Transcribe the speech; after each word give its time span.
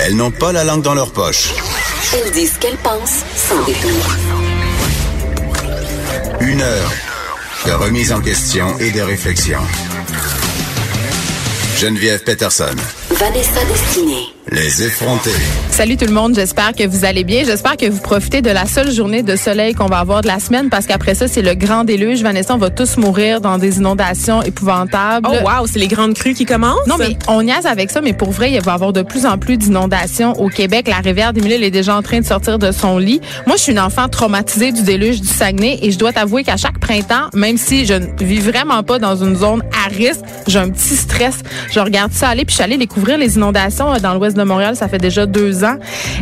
Elles 0.00 0.16
n'ont 0.16 0.30
pas 0.30 0.52
la 0.52 0.64
langue 0.64 0.82
dans 0.82 0.94
leur 0.94 1.12
poche. 1.12 1.50
Elles 2.12 2.30
disent 2.32 2.54
ce 2.54 2.58
qu'elles 2.58 2.76
pensent 2.76 3.24
sans 3.36 3.62
détour. 3.64 3.90
Une 6.40 6.60
heure 6.60 6.92
de 7.66 7.72
remise 7.72 8.12
en 8.12 8.20
question 8.20 8.78
et 8.78 8.90
de 8.90 9.00
réflexion. 9.00 9.60
Geneviève 11.78 12.22
Peterson. 12.22 12.76
Vanessa 13.10 13.64
Destinée. 13.64 14.33
Les 14.52 14.82
effrontés. 14.82 15.30
Salut 15.70 15.96
tout 15.96 16.04
le 16.04 16.12
monde, 16.12 16.34
j'espère 16.34 16.74
que 16.74 16.86
vous 16.86 17.06
allez 17.06 17.24
bien. 17.24 17.44
J'espère 17.44 17.78
que 17.78 17.88
vous 17.88 18.00
profitez 18.00 18.42
de 18.42 18.50
la 18.50 18.66
seule 18.66 18.90
journée 18.92 19.22
de 19.22 19.36
soleil 19.36 19.72
qu'on 19.72 19.86
va 19.86 19.98
avoir 19.98 20.20
de 20.20 20.26
la 20.26 20.38
semaine 20.38 20.68
parce 20.68 20.84
qu'après 20.84 21.14
ça, 21.14 21.28
c'est 21.28 21.40
le 21.40 21.54
grand 21.54 21.84
déluge. 21.84 22.22
Vanessa, 22.22 22.54
on 22.54 22.58
va 22.58 22.68
tous 22.68 22.98
mourir 22.98 23.40
dans 23.40 23.56
des 23.56 23.78
inondations 23.78 24.42
épouvantables. 24.42 25.26
Oh 25.30 25.48
wow, 25.48 25.66
c'est 25.66 25.78
les 25.78 25.88
grandes 25.88 26.12
crues 26.12 26.34
qui 26.34 26.44
commencent? 26.44 26.86
Non, 26.86 26.96
mais 26.98 27.16
on 27.26 27.42
niaise 27.42 27.64
avec 27.64 27.90
ça, 27.90 28.02
mais 28.02 28.12
pour 28.12 28.32
vrai, 28.32 28.52
il 28.52 28.60
va 28.60 28.72
y 28.72 28.74
avoir 28.74 28.92
de 28.92 29.00
plus 29.00 29.24
en 29.24 29.38
plus 29.38 29.56
d'inondations 29.56 30.38
au 30.38 30.50
Québec. 30.50 30.88
La 30.88 30.98
rivière 30.98 31.32
des 31.32 31.40
Mille 31.40 31.64
est 31.64 31.70
déjà 31.70 31.96
en 31.96 32.02
train 32.02 32.20
de 32.20 32.26
sortir 32.26 32.58
de 32.58 32.70
son 32.70 32.98
lit. 32.98 33.22
Moi, 33.46 33.56
je 33.56 33.62
suis 33.62 33.72
une 33.72 33.80
enfant 33.80 34.08
traumatisée 34.08 34.72
du 34.72 34.82
déluge 34.82 35.22
du 35.22 35.28
Saguenay 35.28 35.78
et 35.80 35.90
je 35.90 35.98
dois 35.98 36.12
t'avouer 36.12 36.44
qu'à 36.44 36.58
chaque 36.58 36.78
printemps, 36.78 37.30
même 37.32 37.56
si 37.56 37.86
je 37.86 37.94
ne 37.94 38.06
vis 38.20 38.40
vraiment 38.40 38.82
pas 38.82 38.98
dans 38.98 39.16
une 39.16 39.36
zone 39.36 39.62
à 39.84 39.88
risque, 39.88 40.20
j'ai 40.46 40.58
un 40.58 40.68
petit 40.68 40.96
stress. 40.96 41.36
Je 41.72 41.80
regarde 41.80 42.12
ça 42.12 42.28
aller, 42.28 42.44
puis 42.44 42.52
je 42.52 42.56
suis 42.56 42.64
allée 42.64 42.78
découvrir 42.78 43.16
les 43.16 43.36
inondations 43.36 43.90
euh, 43.92 43.98
dans 43.98 44.12
l'ouest 44.12 44.33
de 44.34 44.42
Montréal. 44.42 44.76
Ça 44.76 44.88
fait 44.88 44.98
déjà 44.98 45.26
deux 45.26 45.64
ans. 45.64 45.76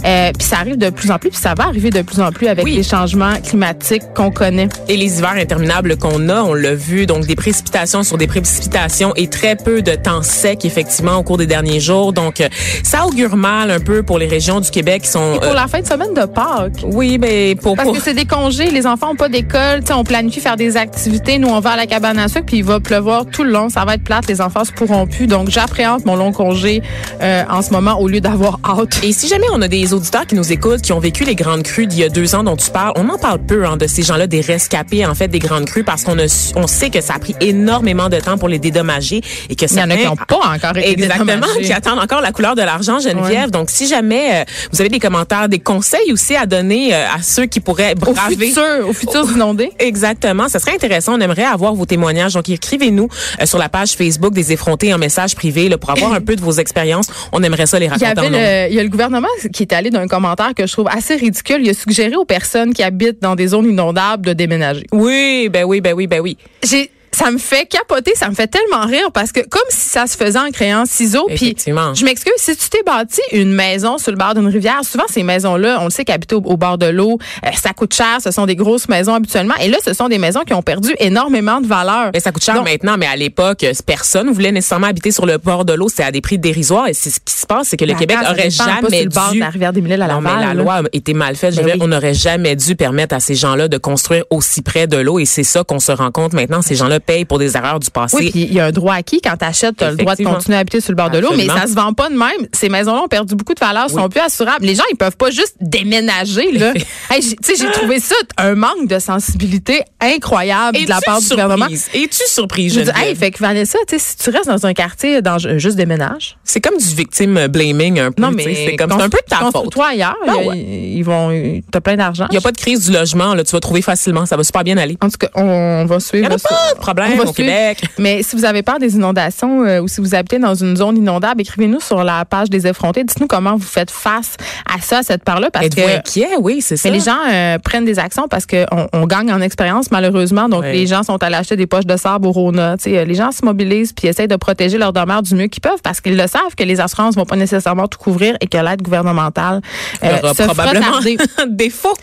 Euh, 0.04 0.30
puis 0.38 0.46
ça 0.46 0.56
arrive 0.58 0.78
de 0.78 0.90
plus 0.90 1.10
en 1.10 1.18
plus, 1.18 1.30
puis 1.30 1.38
ça 1.40 1.54
va 1.56 1.64
arriver 1.64 1.90
de 1.90 2.02
plus 2.02 2.20
en 2.20 2.30
plus 2.30 2.46
avec 2.48 2.64
Oui. 2.64 2.74
les 2.74 2.82
changements 2.82 3.34
climatiques 3.42 4.02
qu'on 4.14 4.30
connaît. 4.30 4.68
Et 4.88 4.96
les 4.96 5.18
hivers 5.18 5.32
interminables 5.32 5.96
qu'on 5.96 6.28
a, 6.28 6.42
on 6.42 6.54
l'a 6.54 6.74
vu, 6.74 7.06
donc 7.06 7.26
des 7.26 7.36
précipitations 7.36 8.02
sur 8.02 8.18
des 8.18 8.26
précipitations 8.26 9.12
et 9.16 9.28
très 9.28 9.56
peu 9.56 9.82
de 9.82 9.92
temps 9.94 10.22
sec, 10.22 10.64
effectivement, 10.64 11.16
au 11.16 11.22
cours 11.22 11.38
des 11.38 11.46
derniers 11.46 11.80
jours. 11.80 12.12
Donc, 12.12 12.40
euh, 12.40 12.48
ça 12.82 13.06
augure 13.06 13.36
mal 13.36 13.70
un 13.70 13.80
peu 13.80 14.02
pour 14.02 14.18
les 14.18 14.26
régions 14.26 14.60
du 14.60 14.70
Québec 14.70 15.02
qui 15.02 15.08
sont... 15.10 15.34
Et 15.34 15.38
pour 15.40 15.50
euh, 15.50 15.54
la 15.54 15.66
fin 15.66 15.80
de 15.80 15.86
semaine 15.86 16.14
de 16.14 16.24
Pâques. 16.26 16.82
Oui, 16.84 17.18
mais 17.18 17.54
pour... 17.54 17.76
Parce 17.76 17.86
pour- 17.88 17.96
que 17.96 18.02
c'est 18.02 18.14
des 18.14 18.26
congés, 18.26 18.70
les 18.70 18.86
enfants 18.86 19.12
ont 19.12 19.16
pas 19.16 19.28
d'école, 19.28 19.80
tu 19.80 19.86
sais, 19.88 19.92
on 19.92 20.04
planifie 20.04 20.40
faire 20.40 20.56
des 20.56 20.76
activités, 20.76 21.38
nous 21.38 21.48
on 21.48 21.60
va 21.60 21.70
à 21.70 21.76
la 21.76 21.86
cabane 21.86 22.18
à 22.18 22.28
sucre 22.28 22.46
puis 22.46 22.58
il 22.58 22.64
va 22.64 22.80
pleuvoir 22.80 23.26
tout 23.26 23.44
le 23.44 23.50
long, 23.50 23.68
ça 23.68 23.84
va 23.84 23.94
être 23.94 24.04
plate, 24.04 24.26
les 24.28 24.40
enfants 24.40 24.64
se 24.64 24.72
pourront 24.72 25.06
plus. 25.06 25.26
Donc 25.26 25.48
j'appréhende 25.50 26.04
mon 26.04 26.16
long 26.16 26.32
congé 26.32 26.82
euh, 27.22 27.44
en 27.50 27.62
ce 27.62 27.70
moment 27.70 28.00
au 28.02 28.08
lieu 28.08 28.20
d'avoir 28.20 28.58
hâte. 28.64 29.00
Et 29.04 29.12
si 29.12 29.28
jamais 29.28 29.46
on 29.52 29.62
a 29.62 29.68
des 29.68 29.94
auditeurs 29.94 30.26
qui 30.26 30.34
nous 30.34 30.52
écoutent, 30.52 30.82
qui 30.82 30.92
ont 30.92 30.98
vécu 30.98 31.24
les 31.24 31.34
grandes 31.36 31.62
crues 31.62 31.86
d'il 31.86 32.00
y 32.00 32.04
a 32.04 32.08
deux 32.08 32.34
ans 32.34 32.42
dont 32.42 32.56
tu 32.56 32.70
parles, 32.70 32.92
on 32.96 33.08
en 33.08 33.16
parle 33.18 33.38
peu 33.38 33.64
hein, 33.64 33.76
de 33.76 33.86
ces 33.86 34.02
gens-là, 34.02 34.26
des 34.26 34.40
rescapés 34.40 35.06
en 35.06 35.14
fait 35.14 35.28
des 35.28 35.38
grandes 35.38 35.66
crues, 35.66 35.84
parce 35.84 36.02
qu'on 36.02 36.18
a, 36.18 36.52
on 36.56 36.66
sait 36.66 36.90
que 36.90 37.00
ça 37.00 37.14
a 37.14 37.18
pris 37.18 37.34
énormément 37.40 38.08
de 38.08 38.18
temps 38.18 38.38
pour 38.38 38.48
les 38.48 38.58
dédommager 38.58 39.20
et 39.48 39.54
que 39.54 39.66
Il 39.66 39.76
y 39.78 39.80
en 39.80 39.90
a 39.90 39.94
qui 39.96 40.02
certains- 40.02 40.08
n'ont 40.10 40.16
pas 40.16 40.36
encore 40.54 40.76
été 40.76 40.90
Exactement, 40.92 41.46
qui 41.62 41.72
attendent 41.72 42.00
encore 42.00 42.20
la 42.20 42.32
couleur 42.32 42.54
de 42.56 42.62
l'argent, 42.62 42.98
Geneviève. 42.98 43.44
Ouais. 43.44 43.50
Donc, 43.50 43.70
si 43.70 43.86
jamais 43.86 44.40
euh, 44.40 44.44
vous 44.72 44.80
avez 44.80 44.90
des 44.90 44.98
commentaires, 44.98 45.48
des 45.48 45.60
conseils 45.60 46.12
aussi 46.12 46.34
à 46.34 46.46
donner 46.46 46.92
euh, 46.94 47.04
à 47.06 47.22
ceux 47.22 47.46
qui 47.46 47.60
pourraient 47.60 47.94
Au 48.06 48.12
braver. 48.12 48.46
futur, 48.48 48.88
au 48.88 48.92
futur 48.92 49.30
inondés. 49.30 49.70
Exactement, 49.78 50.48
ça 50.48 50.58
serait 50.58 50.74
intéressant. 50.74 51.14
On 51.16 51.20
aimerait 51.20 51.44
avoir 51.44 51.74
vos 51.74 51.86
témoignages. 51.86 52.34
Donc, 52.34 52.48
écrivez-nous 52.48 53.08
euh, 53.40 53.46
sur 53.46 53.58
la 53.58 53.68
page 53.68 53.92
Facebook 53.92 54.32
des 54.34 54.52
effrontés 54.52 54.92
en 54.92 54.98
message 54.98 55.34
privé 55.36 55.68
là, 55.68 55.78
pour 55.78 55.90
avoir 55.90 56.12
un 56.14 56.20
peu 56.20 56.34
de 56.36 56.40
vos 56.40 56.52
expériences. 56.52 57.06
On 57.32 57.42
aimerait 57.42 57.66
ça 57.66 57.78
les 57.78 57.88
Il 57.96 58.02
y 58.02 58.04
avait 58.04 58.28
le, 58.28 58.72
il 58.72 58.76
y 58.76 58.80
a 58.80 58.82
le 58.82 58.88
gouvernement 58.88 59.28
qui 59.52 59.62
est 59.62 59.72
allé 59.72 59.90
d'un 59.90 60.06
commentaire 60.06 60.54
que 60.54 60.66
je 60.66 60.72
trouve 60.72 60.88
assez 60.88 61.16
ridicule. 61.16 61.58
Il 61.60 61.70
a 61.70 61.74
suggéré 61.74 62.16
aux 62.16 62.24
personnes 62.24 62.72
qui 62.74 62.82
habitent 62.82 63.22
dans 63.22 63.34
des 63.34 63.48
zones 63.48 63.66
inondables 63.68 64.26
de 64.26 64.32
déménager. 64.32 64.86
Oui, 64.92 65.48
ben 65.50 65.64
oui, 65.64 65.80
ben 65.80 65.94
oui, 65.94 66.06
ben 66.06 66.20
oui. 66.20 66.36
J'ai 66.62 66.90
ça 67.14 67.30
me 67.30 67.38
fait 67.38 67.66
capoter, 67.66 68.12
ça 68.14 68.28
me 68.28 68.34
fait 68.34 68.46
tellement 68.46 68.86
rire 68.86 69.10
parce 69.12 69.32
que 69.32 69.40
comme 69.40 69.60
si 69.68 69.88
ça 69.88 70.06
se 70.06 70.16
faisait 70.16 70.38
en 70.38 70.50
créant 70.50 70.84
ciseaux. 70.86 71.26
Puis 71.34 71.54
je 71.66 72.04
m'excuse, 72.04 72.32
si 72.38 72.56
tu 72.56 72.68
t'es 72.70 72.82
bâti 72.84 73.20
une 73.32 73.52
maison 73.52 73.98
sur 73.98 74.10
le 74.12 74.16
bord 74.16 74.34
d'une 74.34 74.46
rivière, 74.48 74.80
souvent 74.82 75.04
ces 75.08 75.22
maisons-là, 75.22 75.78
on 75.80 75.84
le 75.84 75.90
sait 75.90 76.04
qu'habiter 76.04 76.34
au, 76.34 76.38
au 76.44 76.56
bord 76.56 76.78
de 76.78 76.86
l'eau, 76.86 77.18
euh, 77.44 77.50
ça 77.60 77.72
coûte 77.72 77.94
cher. 77.94 78.18
Ce 78.22 78.30
sont 78.30 78.46
des 78.46 78.56
grosses 78.56 78.88
maisons 78.88 79.14
habituellement. 79.14 79.54
Et 79.60 79.68
là, 79.68 79.78
ce 79.84 79.92
sont 79.92 80.08
des 80.08 80.18
maisons 80.18 80.40
qui 80.46 80.54
ont 80.54 80.62
perdu 80.62 80.94
énormément 80.98 81.60
de 81.60 81.66
valeur. 81.66 82.10
Mais 82.14 82.20
ça 82.20 82.32
coûte 82.32 82.44
cher 82.44 82.54
Donc, 82.54 82.64
maintenant, 82.64 82.96
mais 82.98 83.06
à 83.06 83.16
l'époque, 83.16 83.64
euh, 83.64 83.72
personne 83.86 84.30
voulait 84.30 84.52
nécessairement 84.52 84.86
habiter 84.88 85.10
sur 85.10 85.26
le 85.26 85.38
bord 85.38 85.64
de 85.64 85.74
l'eau. 85.74 85.88
C'est 85.88 86.04
à 86.04 86.10
des 86.10 86.20
prix 86.20 86.38
dérisoires. 86.38 86.88
Et 86.88 86.94
c'est 86.94 87.10
ce 87.10 87.20
qui 87.20 87.34
se 87.34 87.46
passe, 87.46 87.68
c'est 87.68 87.76
que 87.76 87.84
le 87.84 87.94
Québec 87.94 88.16
aurait 88.22 88.50
jamais 88.50 88.80
sur 88.80 89.04
le 89.04 89.08
bord 89.08 89.30
dû. 89.32 89.38
de 89.38 89.44
la 89.44 89.50
rivière 89.50 89.72
des 89.72 89.80
Mille 89.82 90.00
à 90.00 90.08
non, 90.08 90.20
mais 90.20 90.30
la 90.30 90.54
là. 90.54 90.54
loi 90.54 90.74
a 90.76 90.82
été 90.92 91.12
mal 91.12 91.36
faite. 91.36 91.52
Je 91.52 91.56
Ben 91.56 91.62
veux 91.64 91.72
dire, 91.72 91.80
oui. 91.80 91.84
On 91.84 91.88
n'aurait 91.88 92.14
jamais 92.14 92.56
dû 92.56 92.76
permettre 92.76 93.14
à 93.14 93.20
ces 93.20 93.34
gens-là 93.34 93.68
de 93.68 93.76
construire 93.78 94.24
aussi 94.30 94.62
près 94.62 94.86
de 94.86 94.96
l'eau. 94.96 95.18
Et 95.18 95.24
c'est 95.24 95.42
ça 95.42 95.64
qu'on 95.64 95.80
se 95.80 95.92
rend 95.92 96.10
compte 96.10 96.32
maintenant. 96.32 96.62
Ces 96.62 96.74
gens-là 96.76 97.00
payent 97.02 97.24
pour 97.24 97.38
des 97.38 97.56
erreurs 97.56 97.80
du 97.80 97.90
passé. 97.90 98.16
Oui, 98.18 98.30
puis 98.30 98.42
il 98.42 98.52
y 98.54 98.60
a 98.60 98.66
un 98.66 98.70
droit 98.72 98.94
acquis 98.94 99.20
quand 99.20 99.36
tu 99.36 99.44
achètes, 99.44 99.76
tu 99.76 99.84
as 99.84 99.90
le 99.90 99.96
droit 99.96 100.14
de 100.16 100.24
continuer 100.24 100.56
à 100.56 100.60
habiter 100.60 100.80
sur 100.80 100.92
le 100.92 100.96
bord 100.96 101.10
de 101.10 101.18
l'eau, 101.18 101.32
mais 101.36 101.46
ça 101.46 101.66
se 101.66 101.74
vend 101.74 101.92
pas 101.92 102.08
de 102.08 102.14
même. 102.16 102.48
Ces 102.52 102.68
maisons-là 102.68 103.02
ont 103.02 103.08
perdu 103.08 103.34
beaucoup 103.34 103.54
de 103.54 103.60
valeur, 103.60 103.90
sont 103.90 104.08
plus 104.08 104.20
assurables. 104.20 104.64
Les 104.64 104.74
gens, 104.74 104.84
ils 104.90 104.96
peuvent 104.96 105.16
pas 105.16 105.30
juste 105.30 105.56
déménager 105.60 106.52
là. 106.52 106.72
hey, 107.10 107.22
j'ai- 107.22 107.36
tu 107.36 107.54
sais, 107.56 107.64
j'ai 107.64 107.70
trouvé 107.72 108.00
ça 108.00 108.14
un 108.38 108.54
manque 108.54 108.86
de 108.88 108.98
sensibilité 108.98 109.82
incroyable 110.00 110.78
de 110.78 110.88
la 110.88 111.00
part 111.00 111.20
du 111.20 111.28
gouvernement. 111.28 111.66
Es-tu 111.66 112.22
surprise, 112.26 112.72
Je 112.74 112.80
Geneviève? 112.80 113.08
hey, 113.08 113.14
fait 113.16 113.30
que 113.30 113.38
Vanessa, 113.38 113.78
si 113.88 114.16
tu 114.16 114.30
restes 114.30 114.46
dans 114.48 114.66
un 114.66 114.72
quartier 114.74 115.22
dans 115.22 115.38
juste 115.38 115.76
déménage. 115.76 116.36
C'est 116.44 116.60
comme 116.60 116.76
du 116.78 116.84
victime 116.94 117.46
blaming 117.48 117.98
un 118.00 118.12
peu. 118.12 118.22
Non, 118.22 118.30
mais 118.30 118.54
c'est 118.54 118.76
comme 118.76 118.92
un 118.92 119.08
peu 119.08 119.18
de 119.18 119.28
ta 119.28 119.36
faute. 119.36 119.52
Construis-toi 119.52 119.86
ailleurs. 119.86 120.16
Ah 120.26 120.32
ils- 120.40 120.48
ouais. 120.48 120.58
Ils 120.58 121.02
vont, 121.02 121.60
t'as 121.70 121.80
plein 121.80 121.96
d'argent. 121.96 122.26
Il 122.30 122.32
n'y 122.32 122.38
a 122.38 122.40
pas 122.40 122.52
de 122.52 122.56
crise 122.56 122.86
du 122.86 122.92
logement. 122.92 123.34
Là, 123.34 123.44
tu 123.44 123.52
vas 123.52 123.60
trouver 123.60 123.82
facilement. 123.82 124.26
Ça 124.26 124.36
va 124.36 124.44
super 124.44 124.62
bien 124.64 124.76
aller. 124.76 124.96
En 125.00 125.08
tout 125.08 125.18
cas, 125.18 125.28
on 125.34 125.84
va 125.86 126.00
suivre. 126.00 126.24
Il 126.26 126.28
n'y 126.28 126.34
a 126.34 126.38
ça. 126.38 126.48
pas 126.48 126.74
de 126.74 126.78
problème 126.78 126.91
On 127.00 127.16
va 127.16 127.22
au 127.30 127.32
suivre. 127.32 127.48
Québec. 127.50 127.82
Mais 127.98 128.22
si 128.22 128.36
vous 128.36 128.44
avez 128.44 128.62
peur 128.62 128.78
des 128.78 128.94
inondations 128.94 129.64
euh, 129.64 129.80
ou 129.80 129.88
si 129.88 130.00
vous 130.00 130.14
habitez 130.14 130.38
dans 130.38 130.54
une 130.54 130.76
zone 130.76 130.96
inondable, 130.96 131.40
écrivez-nous 131.40 131.80
sur 131.80 132.04
la 132.04 132.24
page 132.24 132.50
des 132.50 132.66
effrontés. 132.66 133.04
Dites-nous 133.04 133.26
comment 133.26 133.56
vous 133.56 133.66
faites 133.66 133.90
face 133.90 134.36
à 134.72 134.80
ça, 134.80 134.98
à 134.98 135.02
cette 135.02 135.24
part-là, 135.24 135.50
parce 135.50 135.66
Êtes-vous 135.66 135.82
que 135.86 135.96
inquiet? 135.98 136.28
Oui, 136.40 136.60
c'est 136.60 136.76
ça. 136.76 136.88
mais 136.88 136.96
les 136.98 137.04
gens 137.04 137.16
euh, 137.30 137.58
prennent 137.58 137.84
des 137.84 137.98
actions 137.98 138.28
parce 138.28 138.46
qu'on 138.46 138.88
on 138.92 139.06
gagne 139.06 139.32
en 139.32 139.40
expérience 139.40 139.90
malheureusement. 139.90 140.48
Donc 140.48 140.62
Oui. 140.64 140.72
les 140.72 140.86
gens 140.86 141.02
sont 141.02 141.22
allés 141.22 141.36
acheter 141.36 141.56
des 141.56 141.66
poches 141.66 141.86
de 141.86 141.96
sable 141.96 142.26
au 142.26 142.32
Rona. 142.32 142.76
Euh, 142.86 143.04
les 143.04 143.14
gens 143.14 143.32
se 143.32 143.44
mobilisent 143.44 143.92
puis 143.92 144.08
essayent 144.08 144.28
de 144.28 144.36
protéger 144.36 144.78
leurs 144.78 144.92
demeures 144.92 145.22
du 145.22 145.34
mieux 145.34 145.46
qu'ils 145.48 145.60
peuvent 145.62 145.82
parce 145.82 146.00
qu'ils 146.00 146.16
le 146.16 146.26
savent 146.26 146.54
que 146.56 146.64
les 146.64 146.80
assurances 146.80 147.14
vont 147.14 147.26
pas 147.26 147.36
nécessairement 147.36 147.88
tout 147.88 147.98
couvrir 147.98 148.36
et 148.40 148.46
que 148.46 148.58
l'aide 148.58 148.82
gouvernementale 148.82 149.60
euh, 150.04 150.18
se 150.34 150.42
fera 150.42 150.54
probablement 150.54 150.92
tarder. 150.92 151.16
défaut. 151.48 151.94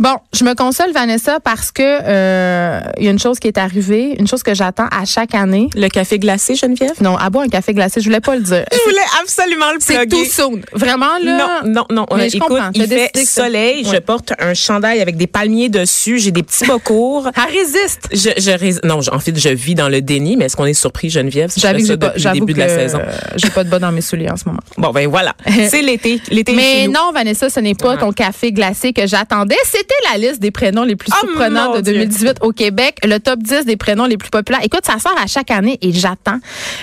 Bon, 0.00 0.14
je 0.32 0.44
me 0.44 0.54
console 0.54 0.92
Vanessa 0.92 1.40
parce 1.40 1.72
que 1.72 1.82
euh, 1.82 2.80
il 2.98 3.04
y 3.04 3.08
a 3.08 3.10
une 3.10 3.18
chose 3.18 3.40
qui 3.40 3.48
est 3.48 3.58
arrivée, 3.58 4.14
une 4.18 4.28
chose 4.28 4.44
que 4.44 4.54
j'attends 4.54 4.86
à 4.92 5.04
chaque 5.04 5.34
année. 5.34 5.68
Le 5.74 5.88
café 5.88 6.20
glacé, 6.20 6.54
Geneviève? 6.54 7.02
Non, 7.02 7.16
à 7.16 7.28
boire 7.30 7.44
un 7.44 7.48
café 7.48 7.74
glacé, 7.74 8.00
je 8.00 8.04
voulais 8.06 8.20
pas 8.20 8.36
le 8.36 8.42
dire. 8.42 8.64
Je 8.72 8.78
voulais 8.84 9.02
absolument 9.20 9.72
le 9.72 9.78
C'est 9.80 9.94
plugger. 9.94 10.16
tout 10.16 10.24
soon. 10.24 10.60
Vraiment 10.72 11.18
là? 11.22 11.60
Non, 11.64 11.70
non, 11.72 11.84
non. 11.90 12.06
Mais 12.16 12.26
Euh, 12.26 12.28
je 12.30 12.36
Écoute, 12.36 12.48
comprends. 12.48 12.70
Il 12.74 12.86
fait 12.86 13.10
soleil. 13.24 13.84
Je 13.90 13.96
porte 13.98 14.32
un 14.38 14.54
chandail 14.54 15.00
avec 15.00 15.16
des 15.16 15.26
palmiers 15.26 15.68
dessus. 15.68 16.18
J'ai 16.18 16.30
des 16.30 16.42
petits 16.44 16.64
bas 16.66 16.78
courts. 16.82 17.28
Elle 17.36 17.52
résiste. 17.58 18.08
Je, 18.12 18.30
je 18.40 18.50
rés- 18.52 18.80
non, 18.84 19.00
en 19.12 19.18
fait, 19.18 19.36
je 19.36 19.48
vis 19.48 19.74
dans 19.74 19.88
le 19.88 20.00
déni, 20.00 20.36
mais 20.36 20.44
est-ce 20.46 20.56
qu'on 20.56 20.64
est 20.66 20.74
surpris, 20.74 21.10
Geneviève? 21.10 21.50
si 21.50 21.58
J'avoue 21.60 21.80
que 21.86 21.92
depuis 21.94 22.22
le 22.22 22.32
début 22.34 22.52
que 22.54 22.58
de 22.58 22.62
la 22.64 22.68
saison. 22.68 22.98
euh, 23.00 23.12
j'ai 23.36 23.50
pas 23.50 23.64
de 23.64 23.68
bas 23.68 23.78
dans 23.80 23.90
mes 23.92 24.00
souliers 24.00 24.30
en 24.30 24.36
ce 24.36 24.44
moment. 24.46 24.60
Bon, 24.76 24.90
ben 24.90 25.08
voilà. 25.08 25.34
C'est 25.68 25.82
l'été. 25.82 26.20
L'été 26.30 26.52
Mais 26.52 26.86
non, 26.86 27.10
Vanessa, 27.12 27.50
ce 27.50 27.58
n'est 27.60 27.74
pas 27.74 27.96
ton 27.96 28.12
café 28.12 28.52
glacé 28.52 28.92
que 28.92 29.06
j'attendais. 29.06 29.56
C'était 29.90 30.12
la 30.12 30.28
liste 30.28 30.40
des 30.42 30.50
prénoms 30.50 30.84
les 30.84 30.96
plus 30.96 31.10
Oh, 31.14 31.26
surprenants 31.26 31.74
de 31.74 31.80
Dieu. 31.80 31.94
2018 31.94 32.38
au 32.42 32.52
Québec. 32.52 32.98
Le 33.04 33.18
top 33.18 33.42
10 33.42 33.64
des 33.64 33.76
prénoms 33.76 34.04
les 34.06 34.18
plus 34.18 34.28
populaires. 34.30 34.60
Écoute, 34.62 34.84
ça 34.84 34.98
sort 34.98 35.14
à 35.18 35.26
chaque 35.26 35.50
année 35.50 35.78
et 35.80 35.92
j'attends 35.92 36.38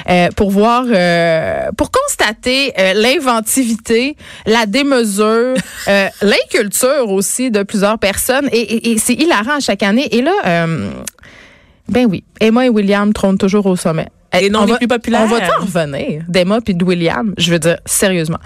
euh, 0.09 0.29
pour 0.35 0.49
voir, 0.49 0.85
euh, 0.87 1.69
pour 1.77 1.91
constater 1.91 2.73
euh, 2.79 2.93
l'inventivité, 2.93 4.15
la 4.47 4.65
démesure, 4.65 5.55
l'inculture 6.21 7.09
aussi 7.11 7.51
de 7.51 7.63
plusieurs 7.63 7.99
personnes. 7.99 8.49
Et, 8.51 8.59
et- 8.61 8.91
et 8.91 8.97
c'est 8.97 9.13
hilarant 9.13 9.57
à 9.57 9.59
chaque 9.59 9.83
année. 9.83 10.07
Et 10.15 10.21
là, 10.21 10.65
ben 11.87 12.07
oui, 12.09 12.23
Emma 12.39 12.65
et 12.65 12.69
William 12.69 13.13
trônent 13.13 13.37
toujours 13.37 13.65
au 13.67 13.75
sommet. 13.75 14.07
Les 14.33 14.49
noms 14.49 14.61
On 14.61 14.65
les 14.65 14.71
va- 14.73 14.77
plus 14.79 14.87
populaires. 14.87 15.21
On 15.23 15.27
va 15.27 15.37
en 15.37 15.61
revenir 15.61 16.23
d'Emma 16.27 16.59
puis 16.61 16.73
de 16.75 16.83
William? 16.83 17.33
Je 17.37 17.51
veux 17.51 17.59
dire, 17.59 17.77
sérieusement. 17.85 18.39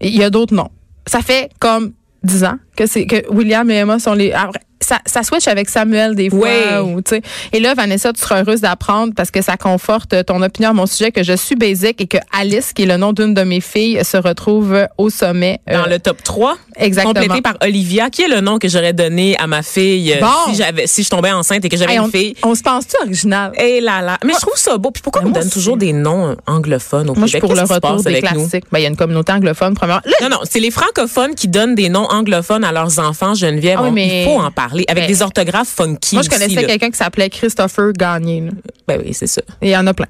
Il 0.00 0.16
y 0.16 0.24
a 0.24 0.30
d'autres 0.30 0.54
noms. 0.54 0.70
Ça 1.06 1.20
fait 1.22 1.50
comme 1.60 1.92
10 2.22 2.44
ans 2.44 2.58
que 2.76 2.86
c'est 2.86 3.06
que 3.06 3.28
William 3.32 3.70
et 3.70 3.76
Emma 3.76 3.98
sont 3.98 4.14
les. 4.14 4.32
Ça, 4.80 4.98
ça 5.06 5.22
switch 5.22 5.46
avec 5.48 5.68
Samuel 5.68 6.14
des 6.14 6.30
fois. 6.30 6.40
Ouais. 6.40 6.78
ou, 6.78 7.00
tu 7.02 7.16
sais. 7.16 7.22
et 7.52 7.60
là, 7.60 7.74
Vanessa, 7.74 8.12
tu 8.12 8.20
seras 8.20 8.40
heureuse 8.42 8.60
d'apprendre 8.60 9.12
parce 9.14 9.30
que 9.30 9.42
ça 9.42 9.56
conforte 9.56 10.24
ton 10.24 10.40
opinion 10.42 10.70
à 10.70 10.72
mon 10.72 10.86
sujet 10.86 11.12
que 11.12 11.22
je 11.22 11.34
suis 11.34 11.54
basique 11.56 12.00
et 12.00 12.06
que 12.06 12.18
Alice, 12.38 12.72
qui 12.72 12.82
est 12.82 12.86
le 12.86 12.96
nom 12.96 13.12
d'une 13.12 13.34
de 13.34 13.42
mes 13.42 13.60
filles, 13.60 14.02
se 14.04 14.16
retrouve 14.16 14.86
au 14.98 15.10
sommet. 15.10 15.60
Dans 15.70 15.84
euh, 15.84 15.86
le 15.88 15.98
top 15.98 16.22
3. 16.22 16.56
Exactement. 16.76 17.12
Complété 17.14 17.42
par 17.42 17.56
Olivia, 17.62 18.08
qui 18.10 18.22
est 18.22 18.28
le 18.28 18.40
nom 18.40 18.58
que 18.58 18.68
j'aurais 18.68 18.92
donné 18.94 19.36
à 19.38 19.46
ma 19.46 19.62
fille 19.62 20.12
euh, 20.14 20.20
Bon. 20.20 20.50
si 20.52 20.56
j'avais, 20.56 20.86
si 20.86 21.02
je 21.02 21.10
tombais 21.10 21.30
enceinte 21.30 21.64
et 21.64 21.68
que 21.68 21.76
j'avais 21.76 21.92
Hey, 21.92 21.98
une 21.98 22.10
fille? 22.10 22.34
on 22.42 22.54
se 22.54 22.62
pense-tu 22.62 22.96
original? 23.02 23.52
Et 23.58 23.80
là 23.80 24.00
là. 24.00 24.16
Mais 24.24 24.32
je 24.32 24.38
trouve 24.40 24.56
ça 24.56 24.78
beau. 24.78 24.90
Puis 24.90 25.02
pourquoi 25.02 25.22
on 25.24 25.28
donne 25.30 25.42
aussi. 25.42 25.50
toujours 25.50 25.76
des 25.76 25.92
noms 25.92 26.30
euh, 26.30 26.34
anglophones 26.46 27.10
au 27.10 27.14
Moi, 27.14 27.26
je 27.26 27.32
suis 27.32 27.40
Québec? 27.40 27.56
pour 27.56 27.66
le 27.68 27.74
retour 27.74 28.02
des 28.02 28.20
classiques. 28.20 28.64
Ben, 28.72 28.78
il 28.78 28.82
y 28.82 28.86
a 28.86 28.88
une 28.88 28.96
communauté 28.96 29.32
anglophone, 29.32 29.74
premièrement. 29.74 30.02
Là, 30.06 30.12
Non, 30.22 30.28
non, 30.36 30.40
c'est 30.48 30.60
les 30.60 30.70
francophones 30.70 31.34
qui 31.34 31.48
donnent 31.48 31.74
des 31.74 31.88
noms 31.90 32.06
anglophones 32.10 32.64
à 32.64 32.72
leurs 32.72 32.98
enfants, 32.98 33.34
Geneviève. 33.34 33.80
Oui, 33.82 33.88
On- 33.88 33.92
mais- 33.92 34.22
Il 34.22 34.24
faut 34.24 34.40
en 34.40 34.50
parler. 34.50 34.69
Parler 34.70 34.84
avec 34.88 35.04
Ben, 35.04 35.08
des 35.08 35.22
orthographes 35.22 35.68
funky. 35.68 36.14
Moi, 36.16 36.22
je 36.22 36.28
connaissais 36.28 36.64
quelqu'un 36.64 36.90
qui 36.90 36.96
s'appelait 36.96 37.28
Christopher 37.28 37.92
Gagné. 37.92 38.40
là. 38.42 38.50
Ben 38.86 39.00
oui, 39.04 39.12
c'est 39.12 39.26
ça. 39.26 39.42
Il 39.62 39.68
y 39.68 39.76
en 39.76 39.86
a 39.86 39.94
plein. 39.94 40.06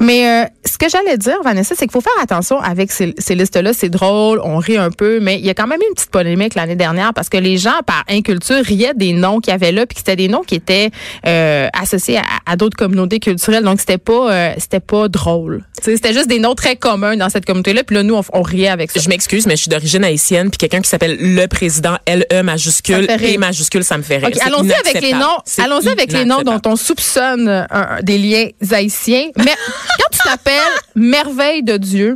Mais 0.00 0.26
euh, 0.28 0.44
ce 0.64 0.78
que 0.78 0.88
j'allais 0.88 1.16
dire, 1.18 1.36
Vanessa, 1.44 1.74
c'est 1.76 1.84
qu'il 1.86 1.92
faut 1.92 2.00
faire 2.00 2.20
attention 2.22 2.58
avec 2.60 2.90
ces, 2.90 3.14
ces 3.18 3.34
listes-là. 3.34 3.72
C'est 3.72 3.88
drôle, 3.88 4.40
on 4.42 4.58
rit 4.58 4.76
un 4.76 4.90
peu, 4.90 5.20
mais 5.20 5.38
il 5.38 5.44
y 5.44 5.50
a 5.50 5.54
quand 5.54 5.66
même 5.66 5.80
eu 5.80 5.84
une 5.88 5.94
petite 5.94 6.10
polémique 6.10 6.54
l'année 6.54 6.76
dernière 6.76 7.12
parce 7.14 7.28
que 7.28 7.36
les 7.36 7.58
gens, 7.58 7.80
par 7.86 8.04
inculture, 8.08 8.62
riaient 8.64 8.94
des 8.94 9.12
noms 9.12 9.40
qu'il 9.40 9.52
y 9.52 9.54
avait 9.54 9.72
là, 9.72 9.86
puis 9.86 9.94
que 9.94 10.00
c'était 10.00 10.16
des 10.16 10.28
noms 10.28 10.42
qui 10.42 10.56
étaient 10.56 10.90
euh, 11.26 11.68
associés 11.72 12.18
à, 12.18 12.22
à 12.46 12.56
d'autres 12.56 12.76
communautés 12.76 13.20
culturelles. 13.20 13.64
Donc, 13.64 13.80
c'était 13.80 13.98
pas 13.98 14.32
euh, 14.32 14.52
c'était 14.58 14.80
pas 14.80 15.08
drôle. 15.08 15.64
C'était 15.80 16.12
juste 16.14 16.28
des 16.28 16.38
noms 16.38 16.54
très 16.54 16.76
communs 16.76 17.16
dans 17.16 17.28
cette 17.28 17.44
communauté-là. 17.46 17.84
Puis 17.84 17.96
là, 17.96 18.02
nous, 18.02 18.14
on, 18.14 18.22
on 18.32 18.42
riait 18.42 18.68
avec 18.68 18.90
ça. 18.90 19.00
Je 19.00 19.08
m'excuse, 19.08 19.46
mais 19.46 19.56
je 19.56 19.62
suis 19.62 19.68
d'origine 19.68 20.02
haïtienne, 20.04 20.50
puis 20.50 20.58
quelqu'un 20.58 20.80
qui 20.80 20.88
s'appelle 20.88 21.16
le 21.20 21.46
président, 21.46 21.96
LE 22.08 22.42
majuscule. 22.42 23.06
P 23.06 23.38
majuscule, 23.38 23.84
ça 23.84 23.98
me 23.98 24.02
fait 24.04 24.18
rire. 24.18 24.30
Allons-y 24.42 24.72
avec 24.72 25.00
les 25.00 25.12
noms. 25.12 25.38
Allons-y 25.58 25.88
avec 25.88 26.12
les 26.12 26.24
noms 26.24 26.42
dont 26.42 26.60
on 26.66 26.76
soupçonne 26.76 27.48
euh, 27.48 28.02
des 28.02 28.18
liens 28.18 28.48
haïtiens. 28.70 29.30
Mais 29.36 29.44
quand 29.44 30.10
tu 30.12 30.18
t'appelles 30.24 30.60
Merveille 30.94 31.62
de 31.62 31.76
Dieu, 31.76 32.14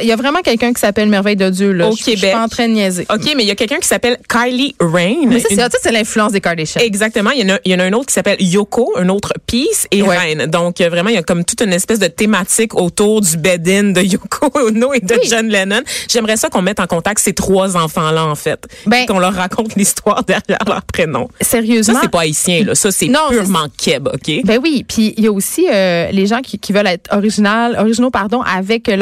il 0.00 0.06
y 0.06 0.12
a 0.12 0.16
vraiment 0.16 0.40
quelqu'un 0.40 0.72
qui 0.72 0.80
s'appelle 0.80 1.08
Merveille 1.08 1.36
de 1.36 1.50
Dieu 1.50 1.72
là. 1.72 1.88
Au 1.88 1.92
Je- 1.92 1.98
Je 1.98 2.02
suis 2.02 2.14
Québec. 2.14 2.32
pas 2.32 2.42
en 2.42 2.48
train 2.48 2.68
de 2.68 2.72
niaiser. 2.74 3.06
OK, 3.10 3.32
mais 3.36 3.42
il 3.42 3.46
y 3.48 3.50
a 3.50 3.54
quelqu'un 3.54 3.78
qui 3.78 3.88
s'appelle 3.88 4.18
Kylie 4.28 4.74
Rain. 4.80 5.14
Mais 5.26 5.40
ça, 5.40 5.48
Une- 5.50 5.58
c'est 5.70 5.80
ça, 5.82 5.90
l'influence 5.92 6.32
des 6.32 6.40
Kardashians. 6.40 6.80
Exactement. 6.82 7.30
Il 7.30 7.46
y, 7.46 7.50
en 7.50 7.54
a, 7.56 7.58
il 7.64 7.72
y 7.72 7.74
en 7.74 7.78
a 7.78 7.84
un 7.84 7.92
autre 7.92 8.06
qui 8.06 8.14
s'appelle 8.14 8.36
Yoko, 8.40 8.92
un 8.96 9.08
autre 9.08 9.32
Peace 9.46 9.86
et 9.90 10.02
Ouais. 10.02 10.16
Rain. 10.16 10.46
Donc, 10.46 10.80
euh, 10.80 10.88
vraiment, 10.88 11.08
il 11.10 11.14
y 11.14 11.18
a 11.18 11.22
comme 11.22 11.44
toute 11.44 11.60
une 11.62 11.72
espèce 11.72 11.98
de 11.98 12.06
thématique 12.06 12.74
autour 12.74 13.20
du 13.20 13.36
bed-in 13.36 13.92
de 13.92 14.00
Yoko 14.02 14.50
Ono 14.54 14.92
et 14.94 15.00
de 15.00 15.14
Oui. 15.14 15.28
John 15.28 15.48
Lennon. 15.48 15.82
J'aimerais 16.10 16.36
ça 16.36 16.48
qu'on 16.48 16.62
mette 16.62 16.80
en 16.80 16.86
contact 16.86 17.20
ces 17.20 17.32
trois 17.32 17.76
enfants-là, 17.76 18.24
en 18.26 18.34
fait. 18.34 18.64
Ben- 18.86 19.06
qu'on 19.06 19.18
leur 19.18 19.34
raconte 19.34 19.74
l'histoire 19.76 20.24
derrière 20.24 20.58
leur 20.66 20.82
prénom. 20.82 21.28
Ça, 21.40 21.48
Sérieusement. 21.56 21.98
c'est 22.02 22.10
pas 22.10 22.20
haïtien, 22.22 22.64
là. 22.64 22.74
Ça, 22.74 22.90
c'est 22.90 23.06
purement 23.06 23.66
keb, 23.76 24.08
OK? 24.08 24.42
Ben 24.44 24.58
oui, 24.62 24.84
puis 24.86 25.14
il 25.16 25.24
y 25.24 25.26
a 25.26 25.32
aussi 25.32 25.66
euh, 25.72 26.10
les 26.10 26.26
gens 26.26 26.40
qui, 26.40 26.58
qui 26.58 26.72
veulent 26.72 26.86
être 26.86 27.12
original, 27.14 27.76
originaux 27.78 28.10
pardon, 28.10 28.42
avec 28.42 28.88
euh, 28.88 28.96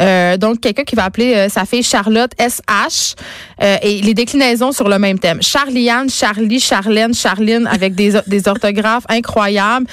Euh, 0.00 0.36
donc 0.36 0.60
quelqu'un 0.60 0.84
qui 0.84 0.96
va 0.96 1.04
appeler 1.04 1.34
euh, 1.34 1.48
sa 1.48 1.64
fille 1.64 1.82
Charlotte 1.82 2.32
SH 2.38 3.14
euh, 3.62 3.76
et 3.82 4.00
les 4.00 4.14
déclinaisons 4.14 4.72
sur 4.72 4.88
le 4.88 4.98
même 4.98 5.18
thème. 5.18 5.42
Charliane, 5.42 6.08
Charlie, 6.08 6.60
Charlène, 6.60 7.14
Charline 7.14 7.66
avec 7.66 7.94
des, 7.94 8.18
des 8.26 8.48
orthographes 8.48 9.04
incroyables. 9.08 9.86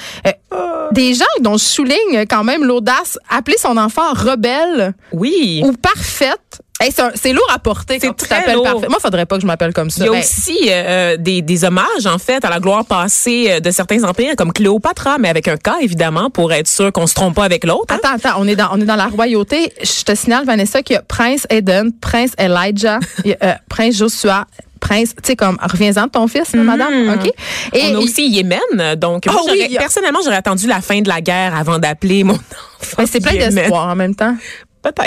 Des 0.92 1.12
gens 1.12 1.24
dont 1.40 1.58
je 1.58 1.64
souligne 1.64 2.24
quand 2.28 2.44
même 2.44 2.64
l'audace, 2.64 3.18
appeler 3.28 3.56
son 3.58 3.76
enfant 3.76 4.12
rebelle 4.14 4.94
Oui. 5.12 5.60
ou 5.64 5.72
parfaite. 5.72 6.62
Hey, 6.80 6.92
c'est 7.14 7.32
lourd 7.32 7.50
à 7.52 7.58
porter 7.58 7.98
C'est 8.00 8.06
quand 8.06 8.12
tu 8.14 8.26
très 8.26 8.36
t'appelles 8.40 8.54
lourd. 8.54 8.64
parfaite. 8.64 8.88
Moi, 8.90 8.98
faudrait 9.00 9.26
pas 9.26 9.34
que 9.36 9.42
je 9.42 9.46
m'appelle 9.46 9.72
comme 9.72 9.90
ça. 9.90 10.04
Il 10.04 10.06
y 10.06 10.08
a 10.08 10.12
Ben, 10.12 10.18
aussi 10.20 10.58
euh, 10.68 11.16
des, 11.16 11.42
des 11.42 11.64
hommages, 11.64 12.06
en 12.06 12.18
fait, 12.18 12.44
à 12.44 12.50
la 12.50 12.60
gloire 12.60 12.84
passée 12.84 13.46
euh, 13.50 13.60
de 13.60 13.70
certains 13.72 14.04
empires, 14.04 14.36
comme 14.36 14.52
Cléopâtre, 14.52 15.08
mais 15.18 15.28
avec 15.28 15.48
un 15.48 15.56
cas, 15.56 15.76
évidemment, 15.80 16.30
pour 16.30 16.52
être 16.52 16.68
sûr 16.68 16.92
qu'on 16.92 17.06
se 17.08 17.14
trompe 17.14 17.34
pas 17.34 17.44
avec 17.44 17.64
l'autre. 17.64 17.86
hein. 17.92 17.98
Attends, 18.02 18.14
attends, 18.14 18.38
on 18.40 18.46
est 18.46 18.54
dans 18.56 18.68
on 18.72 18.80
est 18.80 18.84
dans 18.84 18.94
la 18.96 19.06
royauté. 19.08 19.72
Je 19.82 20.04
te 20.04 20.14
signale 20.14 20.44
Vanessa 20.44 20.82
qu'il 20.82 20.94
y 20.94 20.96
a 20.98 21.02
Prince 21.02 21.46
Eden, 21.50 21.90
Prince 22.00 22.30
Elijah, 22.38 23.00
il 23.24 23.30
y 23.30 23.34
a, 23.34 23.36
euh, 23.42 23.52
Prince 23.68 23.96
Joshua, 23.96 24.44
Prince, 24.78 25.08
tu 25.16 25.30
sais 25.30 25.36
comme 25.36 25.58
reviens-en 25.60 26.04
de 26.06 26.10
ton 26.10 26.28
fils, 26.28 26.54
madame, 26.54 27.12
OK? 27.18 27.26
Et. 27.72 27.82
On 27.82 27.86
a 27.86 27.88
il- 27.88 27.96
aussi 27.96 28.28
Yémen, 28.28 28.60
donc 28.96 29.26
moi, 29.26 29.40
oui, 29.50 29.74
a- 29.76 29.80
personnellement 29.80 30.20
j'aurais 30.22 30.36
attendu 30.36 30.68
la 30.68 30.80
fin 30.80 31.00
de 31.00 31.08
la 31.08 31.20
guerre 31.20 31.56
avant 31.56 31.80
d'appeler 31.80 32.22
mon 32.22 32.34
enfant. 32.34 32.96
ben, 32.98 33.06
c'est 33.10 33.18
plein 33.20 33.32
d'espoir 33.50 33.88
en 33.88 33.96
même 33.96 34.14
temps. 34.14 34.36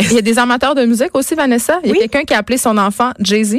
Il 0.01 0.13
y 0.13 0.17
a 0.17 0.21
des 0.21 0.37
amateurs 0.39 0.75
de 0.75 0.85
musique 0.85 1.15
aussi 1.15 1.35
Vanessa, 1.35 1.79
il 1.83 1.87
y 1.87 1.89
a 1.89 1.93
Oui. 1.93 1.99
quelqu'un 1.99 2.23
qui 2.23 2.33
a 2.33 2.37
appelé 2.39 2.57
son 2.57 2.77
enfant 2.77 3.11
Jay-Z. 3.19 3.57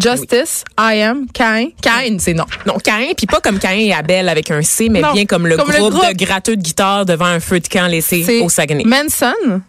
Justice, 0.00 0.62
I 0.78 1.02
am, 1.02 1.26
Cain. 1.32 1.70
Cain, 1.82 2.16
c'est 2.20 2.32
non. 2.32 2.44
Non, 2.64 2.78
Caïn, 2.78 3.12
puis 3.16 3.26
pas 3.26 3.40
comme 3.40 3.58
Caïn 3.58 3.88
et 3.88 3.92
Abel 3.92 4.28
avec 4.28 4.48
un 4.52 4.62
C, 4.62 4.88
mais 4.88 5.00
Non, 5.00 5.12
bien 5.12 5.26
comme 5.26 5.48
le, 5.48 5.56
comme 5.56 5.72
le 5.72 5.78
groupe, 5.78 5.94
groupe. 5.94 6.08
de 6.16 6.24
gratteux 6.24 6.56
de 6.56 6.62
guitare 6.62 7.04
devant 7.04 7.24
un 7.26 7.40
feu 7.40 7.58
de 7.58 7.66
camp 7.66 7.88
laissé 7.88 8.40
au 8.40 8.48
Saguenay. 8.48 8.84
Manson. 8.84 9.60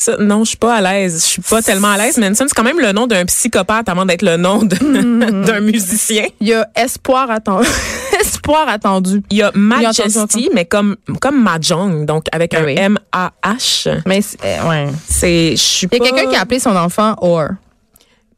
Ça, 0.00 0.16
non, 0.20 0.44
je 0.44 0.50
suis 0.50 0.56
pas 0.56 0.76
à 0.76 0.80
l'aise. 0.80 1.20
Je 1.24 1.26
suis 1.28 1.42
pas 1.42 1.60
tellement 1.60 1.88
à 1.90 1.96
l'aise. 1.98 2.18
Manson, 2.18 2.44
c'est 2.46 2.54
quand 2.54 2.62
même 2.62 2.78
le 2.78 2.92
nom 2.92 3.08
d'un 3.08 3.24
psychopathe 3.24 3.88
avant 3.88 4.06
d'être 4.06 4.22
le 4.22 4.36
nom 4.36 4.62
Mm-hmm. 4.62 5.44
d'un 5.44 5.60
musicien. 5.60 6.26
Il 6.40 6.46
y 6.48 6.54
a 6.54 6.68
espoir 6.76 7.28
attendu. 7.32 7.66
espoir 8.20 8.68
attendu. 8.68 9.22
Il 9.30 9.38
y 9.38 9.42
a 9.42 9.50
Majesty, 9.54 10.50
mais 10.54 10.64
comme 10.66 10.96
comme 11.20 11.42
Mahjong, 11.42 12.06
donc 12.06 12.26
avec 12.30 12.54
Ah 12.54 12.60
un 12.60 12.64
oui. 12.64 12.74
M-A-H. 12.76 14.00
Mais 14.06 14.22
c'est- 14.22 14.38
euh, 14.44 14.68
ouais. 14.68 14.86
C'est, 15.08 15.50
je 15.56 15.56
suis 15.62 15.88
Il 15.90 15.96
y 15.96 15.98
pas. 15.98 16.04
a 16.06 16.08
quelqu'un 16.10 16.30
qui 16.30 16.36
a 16.36 16.40
appelé 16.42 16.60
son 16.60 16.76
enfant 16.76 17.16
Or. 17.20 17.48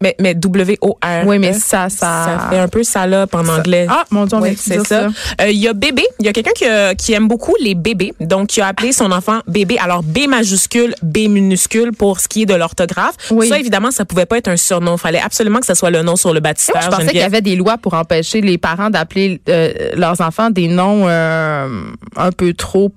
Mais, 0.03 0.17
mais 0.19 0.35
W-O-R. 0.35 1.27
Oui, 1.27 1.39
mais 1.39 1.53
ça, 1.53 1.91
ça. 1.91 1.91
Ça 1.91 2.47
fait 2.49 2.59
un 2.59 2.69
peu 2.69 2.83
salope 2.83 3.35
en 3.35 3.47
anglais. 3.47 3.87
Ah, 3.91 4.05
mon 4.11 4.25
Dieu, 4.25 4.39
on 4.39 4.41
Oui, 4.41 4.57
c'est 4.57 4.87
ça. 4.87 5.09
Euh, 5.43 5.51
Il 5.51 5.59
y 5.59 5.69
a 5.69 5.75
bébé. 5.75 6.03
Il 6.21 6.25
y 6.25 6.29
a 6.31 6.33
quelqu'un 6.33 6.53
qui, 6.57 6.65
a- 6.65 6.95
qui 6.95 7.13
aime 7.13 7.29
beaucoup 7.29 7.55
les 7.61 7.75
bébés. 7.75 8.15
Donc, 8.19 8.57
il 8.57 8.63
a 8.63 8.69
appelé 8.69 8.93
son 8.93 9.13
enfant 9.13 9.41
bébé. 9.47 9.77
Alors, 9.79 10.03
B 10.03 10.21
majuscule, 10.27 10.95
B 11.03 11.29
minuscule 11.29 11.93
pour 11.93 12.19
ce 12.21 12.29
qui 12.29 12.43
est 12.43 12.47
de 12.47 12.55
l'orthographe. 12.55 13.15
Oui. 13.31 13.49
Ça, 13.49 13.59
évidemment, 13.59 13.91
ça 13.91 14.07
pouvait 14.07 14.25
pas 14.25 14.39
être 14.39 14.49
un 14.49 14.57
surnom. 14.57 14.95
Il 14.97 14.99
fallait 15.01 15.21
absolument 15.21 15.61
que 15.61 15.67
ça 15.67 15.75
soit 15.75 15.91
le 15.91 16.01
nom 16.03 16.17
sur 16.17 16.31
le 16.31 16.41
Moi, 16.41 16.49
baptistère. 16.49 16.81
je 16.81 16.89
pensais 16.89 17.07
qu'il 17.09 17.19
y 17.19 17.23
avait 17.23 17.43
des 17.43 17.57
lois 17.57 17.77
pour 17.77 17.93
empêcher 17.93 18.41
les 18.41 18.57
parents 18.57 18.89
d'appeler 18.89 19.43
euh, 19.51 19.73
leurs 19.97 20.23
enfants 20.23 20.49
des 20.49 20.69
noms 20.69 21.09
euh, 21.09 21.69
un 22.17 22.33
peu 22.33 22.55
trop 22.55 22.91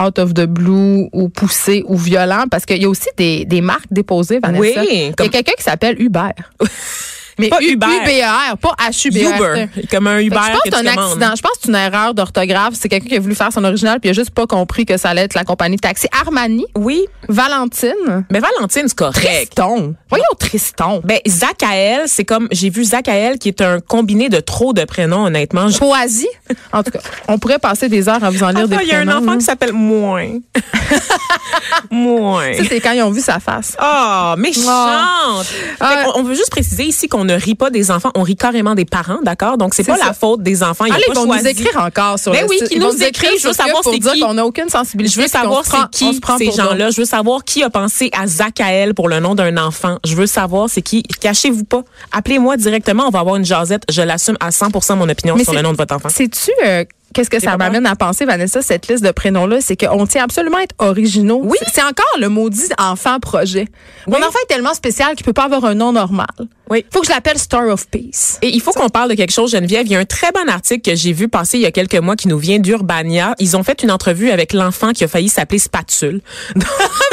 out 0.00 0.18
of 0.18 0.34
the 0.34 0.46
blue 0.46 1.08
ou 1.12 1.28
poussés 1.28 1.82
ou 1.86 1.96
violents 1.96 2.44
parce 2.50 2.64
qu'il 2.66 2.80
y 2.80 2.84
a 2.84 2.88
aussi 2.88 3.08
des, 3.16 3.44
des 3.44 3.60
marques 3.60 3.86
déposées, 3.90 4.38
Vanessa. 4.40 4.80
Oui, 4.80 4.88
Il 4.90 4.98
y 5.00 5.08
a 5.08 5.12
comme- 5.12 5.28
quelqu'un 5.28 5.52
qui 5.56 5.62
s'appelle 5.62 6.00
Uber. 6.00 6.30
Mais 7.40 7.48
Pas 7.48 7.60
Uber. 7.60 7.86
UBR, 7.86 8.56
pas 8.58 8.74
H-U-B-R. 8.90 9.36
Uber. 9.36 9.86
Comme 9.90 10.06
un 10.06 10.18
Fait 10.18 10.24
Uber 10.24 10.36
que 10.36 10.42
je 10.44 10.50
pense 10.50 10.60
que 10.62 10.70
que 10.70 10.76
c'est 10.76 10.82
tu 10.82 10.88
un 10.88 11.02
accident. 11.02 11.32
Je 11.36 11.42
pense 11.42 11.52
que 11.52 11.58
c'est 11.62 11.68
une 11.68 11.74
erreur 11.74 12.14
d'orthographe. 12.14 12.74
C'est 12.74 12.88
quelqu'un 12.88 13.08
qui 13.08 13.16
a 13.16 13.20
voulu 13.20 13.34
faire 13.34 13.52
son 13.52 13.64
original 13.64 13.98
puis 14.00 14.08
il 14.08 14.10
a 14.10 14.14
juste 14.14 14.30
pas 14.30 14.46
compris 14.46 14.86
que 14.86 14.96
ça 14.96 15.10
allait 15.10 15.22
être 15.22 15.34
la 15.34 15.44
compagnie 15.44 15.76
de 15.76 15.80
taxi. 15.80 16.06
Armani, 16.20 16.64
Oui. 16.76 17.06
Valentine, 17.28 18.24
Mais 18.30 18.40
Valentine, 18.40 18.84
c'est 18.88 18.94
correct. 18.94 19.20
Triston. 19.54 19.94
Voyons 20.08 20.24
Triston. 20.38 21.00
Ben, 21.04 21.18
Zachael, 21.26 22.02
c'est 22.06 22.24
comme, 22.24 22.48
j'ai 22.50 22.70
vu 22.70 22.84
Zachael 22.84 23.38
qui 23.38 23.48
est 23.48 23.60
un 23.60 23.80
combiné 23.80 24.28
de 24.28 24.40
trop 24.40 24.72
de 24.72 24.84
prénoms, 24.84 25.24
honnêtement. 25.24 25.68
Poasie. 25.78 26.28
En 26.72 26.82
tout 26.82 26.90
cas, 26.90 26.98
on 27.28 27.38
pourrait 27.38 27.58
passer 27.58 27.88
des 27.88 28.08
heures 28.08 28.22
à 28.24 28.30
vous 28.30 28.42
en 28.42 28.50
lire 28.50 28.66
des 28.68 28.74
Enfin, 28.74 28.84
il 28.84 28.88
y 28.90 28.92
a 28.92 28.98
un 28.98 29.04
prénoms, 29.06 29.18
enfant 29.22 29.32
là. 29.32 29.36
qui 29.38 29.44
s'appelle 29.44 29.72
Moins. 29.72 30.28
Moins. 31.90 32.52
Ça, 32.54 32.62
c'est 32.68 32.80
quand 32.80 32.92
ils 32.92 33.02
ont 33.02 33.10
vu 33.10 33.20
sa 33.20 33.38
face. 33.40 33.76
Oh, 33.80 34.34
méchante! 34.36 34.64
Ah. 34.66 35.40
Fait 35.44 36.04
qu'on- 36.04 36.20
on, 36.20 36.22
veut 36.22 36.34
juste 36.34 36.50
préciser 36.50 36.84
ici 36.84 37.08
qu'on 37.08 37.28
ne 37.32 37.38
rit 37.40 37.54
pas 37.54 37.70
des 37.70 37.90
enfants, 37.90 38.10
on 38.14 38.22
rit 38.22 38.36
carrément 38.36 38.74
des 38.74 38.84
parents, 38.84 39.18
d'accord? 39.22 39.58
Donc, 39.58 39.74
c'est 39.74 39.84
pas 39.84 39.96
ça. 39.96 40.06
la 40.06 40.12
faute 40.12 40.42
des 40.42 40.62
enfants. 40.62 40.84
Ils 40.86 40.92
Allez, 40.92 41.02
ils 41.08 41.14
vont 41.14 41.24
choisi. 41.24 41.44
nous 41.44 41.50
écrire 41.50 41.76
encore 41.84 42.18
sur 42.18 42.32
Ben 42.32 42.42
le 42.42 42.48
oui, 42.50 42.58
Ils 42.70 42.80
vont 42.80 42.92
nous 42.92 43.02
écrivent, 43.02 43.38
je 43.40 43.46
veux 43.48 43.52
savoir 43.54 43.82
c'est 43.84 43.98
qui. 43.98 44.20
qu'on 44.20 44.34
n'a 44.34 44.44
aucune 44.46 44.68
sensibilité. 44.68 45.14
Je 45.16 45.20
veux 45.22 45.28
savoir 45.28 45.62
c'est 45.64 45.76
on 45.76 45.86
qui 46.12 46.20
ces 46.38 46.50
gens-là. 46.52 46.90
Je 46.90 47.00
veux 47.00 47.06
savoir 47.06 47.44
qui 47.44 47.62
a 47.62 47.70
pensé 47.70 48.10
à 48.18 48.26
Zachael 48.26 48.94
pour 48.94 49.08
le 49.08 49.20
nom 49.20 49.34
d'un 49.34 49.56
enfant. 49.56 49.98
Je 50.04 50.14
veux 50.14 50.26
savoir 50.26 50.68
c'est 50.70 50.82
qui. 50.82 51.02
Cachez-vous 51.20 51.64
pas. 51.64 51.82
Appelez-moi 52.12 52.56
directement. 52.56 53.04
On 53.06 53.10
va 53.10 53.20
avoir 53.20 53.36
une 53.36 53.44
jasette. 53.44 53.82
Je 53.90 54.02
l'assume 54.02 54.36
à 54.40 54.50
100% 54.50 54.96
mon 54.96 55.08
opinion 55.08 55.34
Mais 55.36 55.44
sur 55.44 55.52
le 55.54 55.62
nom 55.62 55.72
de 55.72 55.76
votre 55.76 55.94
enfant. 55.94 56.08
Sais-tu 56.08 56.50
euh, 56.66 56.84
qu'est-ce 57.14 57.30
que 57.30 57.40
ça 57.40 57.56
m'amène 57.56 57.86
à 57.86 57.96
penser, 57.96 58.24
Vanessa, 58.24 58.62
cette 58.62 58.88
liste 58.88 59.04
de 59.04 59.10
prénoms-là? 59.10 59.60
C'est 59.60 59.76
qu'on 59.76 60.06
tient 60.06 60.24
absolument 60.24 60.58
à 60.58 60.62
être 60.62 60.74
originaux. 60.78 61.40
Oui. 61.44 61.58
C'est- 61.72 61.80
encore 61.82 62.04
le 62.20 62.28
maudit 62.28 62.68
enfant 62.78 63.18
projet. 63.20 63.66
Mon 64.06 64.18
enfant 64.18 64.38
est 64.44 64.52
tellement 64.52 64.74
spécial 64.74 65.14
qu'il 65.16 65.24
peut 65.24 65.32
pas 65.32 65.44
avoir 65.44 65.64
un 65.64 65.74
nom 65.74 65.92
normal. 65.92 66.26
Oui. 66.70 66.84
Faut 66.92 67.00
que 67.00 67.06
je 67.06 67.12
l'appelle 67.12 67.38
Star 67.38 67.66
of 67.68 67.88
Peace. 67.88 68.38
Et 68.42 68.48
il 68.48 68.60
faut 68.60 68.72
qu'on 68.72 68.88
parle 68.88 69.10
de 69.10 69.14
quelque 69.14 69.32
chose, 69.32 69.50
Geneviève. 69.50 69.86
Il 69.86 69.92
y 69.92 69.96
a 69.96 69.98
un 69.98 70.04
très 70.04 70.30
bon 70.32 70.48
article 70.48 70.88
que 70.90 70.96
j'ai 70.96 71.12
vu 71.12 71.28
passer 71.28 71.58
il 71.58 71.62
y 71.62 71.66
a 71.66 71.72
quelques 71.72 71.96
mois 71.96 72.16
qui 72.16 72.28
nous 72.28 72.38
vient 72.38 72.58
d'Urbania. 72.58 73.34
Ils 73.38 73.56
ont 73.56 73.62
fait 73.62 73.82
une 73.82 73.90
entrevue 73.90 74.30
avec 74.30 74.52
l'enfant 74.52 74.92
qui 74.92 75.02
a 75.04 75.08
failli 75.08 75.28
s'appeler 75.28 75.58
Spatule. 75.58 76.20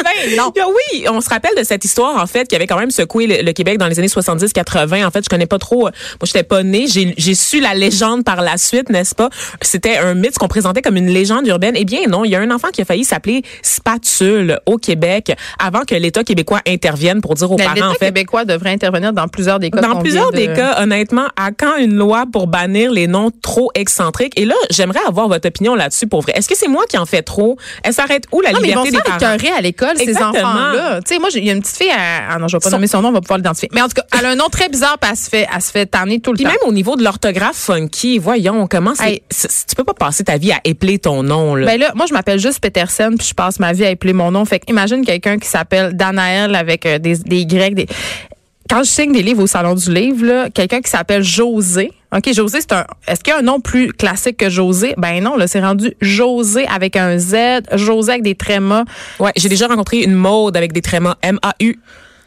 Ben 0.04 0.36
non. 0.36 0.52
Oui, 0.56 1.06
on 1.10 1.20
se 1.20 1.28
rappelle 1.28 1.50
de 1.58 1.64
cette 1.64 1.84
histoire, 1.84 2.22
en 2.22 2.26
fait, 2.26 2.46
qui 2.48 2.54
avait 2.56 2.66
quand 2.68 2.78
même 2.78 2.90
secoué 2.90 3.26
le, 3.26 3.42
le 3.42 3.52
Québec 3.52 3.78
dans 3.78 3.88
les 3.88 3.98
années 3.98 4.08
70-80. 4.08 5.04
En 5.04 5.10
fait, 5.10 5.24
je 5.24 5.28
connais 5.28 5.46
pas 5.46 5.58
trop. 5.58 5.88
euh, 5.88 5.90
Moi, 6.20 6.24
j'étais 6.24 6.44
pas 6.44 6.62
née. 6.62 6.86
J'ai 6.86 7.34
su 7.34 7.60
la 7.60 7.74
légende 7.74 8.24
par 8.24 8.40
la 8.42 8.56
suite, 8.58 8.90
n'est-ce 8.90 9.14
pas? 9.14 9.28
C'était 9.60 9.96
un 9.98 10.14
mythe 10.14 10.38
qu'on 10.38 10.46
présentait 10.48 10.82
comme 10.82 10.96
une 10.96 11.08
légende 11.10 11.46
urbaine. 11.48 11.74
Eh 11.76 11.84
bien, 11.84 12.06
non. 12.08 12.24
Il 12.24 12.30
y 12.30 12.36
a 12.36 12.40
un 12.40 12.50
enfant 12.52 12.68
qui 12.72 12.80
a 12.80 12.84
failli 12.84 13.04
s'appeler 13.04 13.42
Spatule 13.62 14.60
au 14.66 14.76
Québec 14.78 15.32
avant 15.58 15.80
que 15.82 15.94
l'État 15.94 16.22
québécois 16.24 16.60
intervienne 16.66 17.20
pour 17.20 17.34
dire 17.34 17.50
aux 17.50 17.56
Mais 17.56 17.64
parents, 17.64 17.74
L'État 17.74 17.88
en 17.88 17.94
fait, 17.94 18.06
québécois 18.06 18.44
devrait 18.44 18.70
intervenir 18.72 19.12
dans 19.12 19.26
plusieurs 19.28 19.47
des 19.58 19.70
cas. 19.70 19.80
dans 19.80 19.96
plusieurs 20.00 20.30
des 20.32 20.48
de- 20.48 20.54
cas, 20.54 20.82
honnêtement, 20.82 21.26
à 21.36 21.50
quand 21.50 21.76
une 21.78 21.94
loi 21.96 22.24
pour 22.30 22.46
bannir 22.46 22.90
les 22.92 23.06
noms 23.06 23.30
trop 23.42 23.70
excentriques? 23.74 24.38
Et 24.38 24.44
là, 24.44 24.54
j'aimerais 24.70 25.00
avoir 25.08 25.28
votre 25.28 25.48
opinion 25.48 25.74
là-dessus 25.74 26.06
pour 26.06 26.20
vrai. 26.20 26.32
Est-ce 26.36 26.46
que 26.48 26.54
c'est 26.56 26.68
moi 26.68 26.84
qui 26.86 26.98
en 26.98 27.06
fais 27.06 27.22
trop? 27.22 27.56
Elle 27.82 27.94
s'arrête 27.94 28.24
où 28.32 28.42
la 28.42 28.52
Non, 28.52 28.58
mais 28.60 28.68
ils 28.68 28.74
vont 28.74 28.84
liberté 28.84 29.10
des 29.10 29.18
parents? 29.18 29.56
à 29.56 29.60
l'école, 29.62 29.96
ces 29.96 30.16
enfants-là. 30.16 31.00
Tu 31.00 31.14
sais, 31.14 31.18
moi, 31.18 31.30
il 31.34 31.44
y 31.46 31.50
a 31.50 31.54
une 31.54 31.62
petite 31.62 31.76
fille, 31.78 31.90
à, 31.90 32.34
ah 32.34 32.38
non, 32.38 32.48
je 32.48 32.56
vais 32.56 32.60
pas 32.60 32.68
Son- 32.68 32.76
nommer 32.76 32.86
son 32.86 33.00
nom, 33.00 33.08
on 33.08 33.12
va 33.12 33.20
pouvoir 33.22 33.38
l'identifier. 33.38 33.70
Mais 33.72 33.80
en 33.80 33.86
tout 33.88 33.94
cas, 33.94 34.02
elle 34.18 34.26
a 34.26 34.30
un 34.30 34.36
nom 34.36 34.48
très 34.50 34.68
bizarre, 34.68 34.98
puis 35.00 35.10
elle 35.10 35.16
se 35.16 35.30
fait, 35.30 35.46
elle 35.54 35.62
se 35.62 35.70
fait 35.70 35.86
tanner 35.86 36.20
tout 36.20 36.32
le 36.32 36.36
Puis 36.36 36.44
temps. 36.44 36.50
même 36.50 36.58
au 36.66 36.72
niveau 36.72 36.96
de 36.96 37.02
l'orthographe 37.02 37.56
funky, 37.56 38.18
voyons, 38.18 38.66
comment 38.70 38.92
Hey. 39.00 39.22
tu 39.30 39.74
peux 39.76 39.84
pas 39.84 39.94
passer 39.94 40.24
ta 40.24 40.36
vie 40.36 40.52
à 40.52 40.60
épeler 40.64 40.98
ton 40.98 41.22
nom, 41.22 41.54
là. 41.54 41.66
Ben 41.66 41.78
là, 41.80 41.92
moi, 41.94 42.06
je 42.08 42.12
m'appelle 42.14 42.38
juste 42.40 42.60
Peterson, 42.60 43.14
puis 43.16 43.28
je 43.28 43.34
passe 43.34 43.60
ma 43.60 43.72
vie 43.72 43.84
à 43.84 43.90
épeler 43.90 44.12
mon 44.12 44.30
nom. 44.32 44.44
Fait 44.44 44.60
imagine 44.68 45.04
quelqu'un 45.04 45.38
qui 45.38 45.48
s'appelle 45.48 45.94
Danaël 45.96 46.54
avec 46.54 46.84
euh, 46.86 46.98
des, 46.98 47.16
des 47.16 47.40
Y. 47.42 47.74
Des... 47.74 47.86
quand 48.68 48.82
je 48.84 48.88
signe 48.90 49.12
des 49.12 49.22
livres 49.22 49.42
au 49.42 49.46
Salon 49.46 49.74
du 49.74 49.92
Livre, 49.92 50.24
là, 50.26 50.50
quelqu'un 50.50 50.80
qui 50.80 50.90
s'appelle 50.90 51.22
José, 51.22 51.90
OK, 52.14 52.32
José, 52.32 52.60
c'est 52.60 52.72
un. 52.72 52.86
Est-ce 53.06 53.20
qu'il 53.22 53.32
y 53.32 53.36
a 53.36 53.40
un 53.40 53.42
nom 53.42 53.60
plus 53.60 53.92
classique 53.92 54.36
que 54.38 54.48
José? 54.48 54.94
Ben 54.96 55.22
non, 55.22 55.36
là, 55.36 55.46
c'est 55.46 55.60
rendu 55.60 55.94
José 56.00 56.66
avec 56.66 56.96
un 56.96 57.18
Z, 57.18 57.34
José 57.74 58.12
avec 58.12 58.22
des 58.22 58.34
trémas. 58.34 58.84
Ouais, 59.18 59.32
j'ai 59.36 59.48
déjà 59.48 59.66
rencontré 59.66 59.98
une 59.98 60.14
mode 60.14 60.56
avec 60.56 60.72
des 60.72 60.80
trémas 60.82 61.16
M-A-U. 61.22 61.78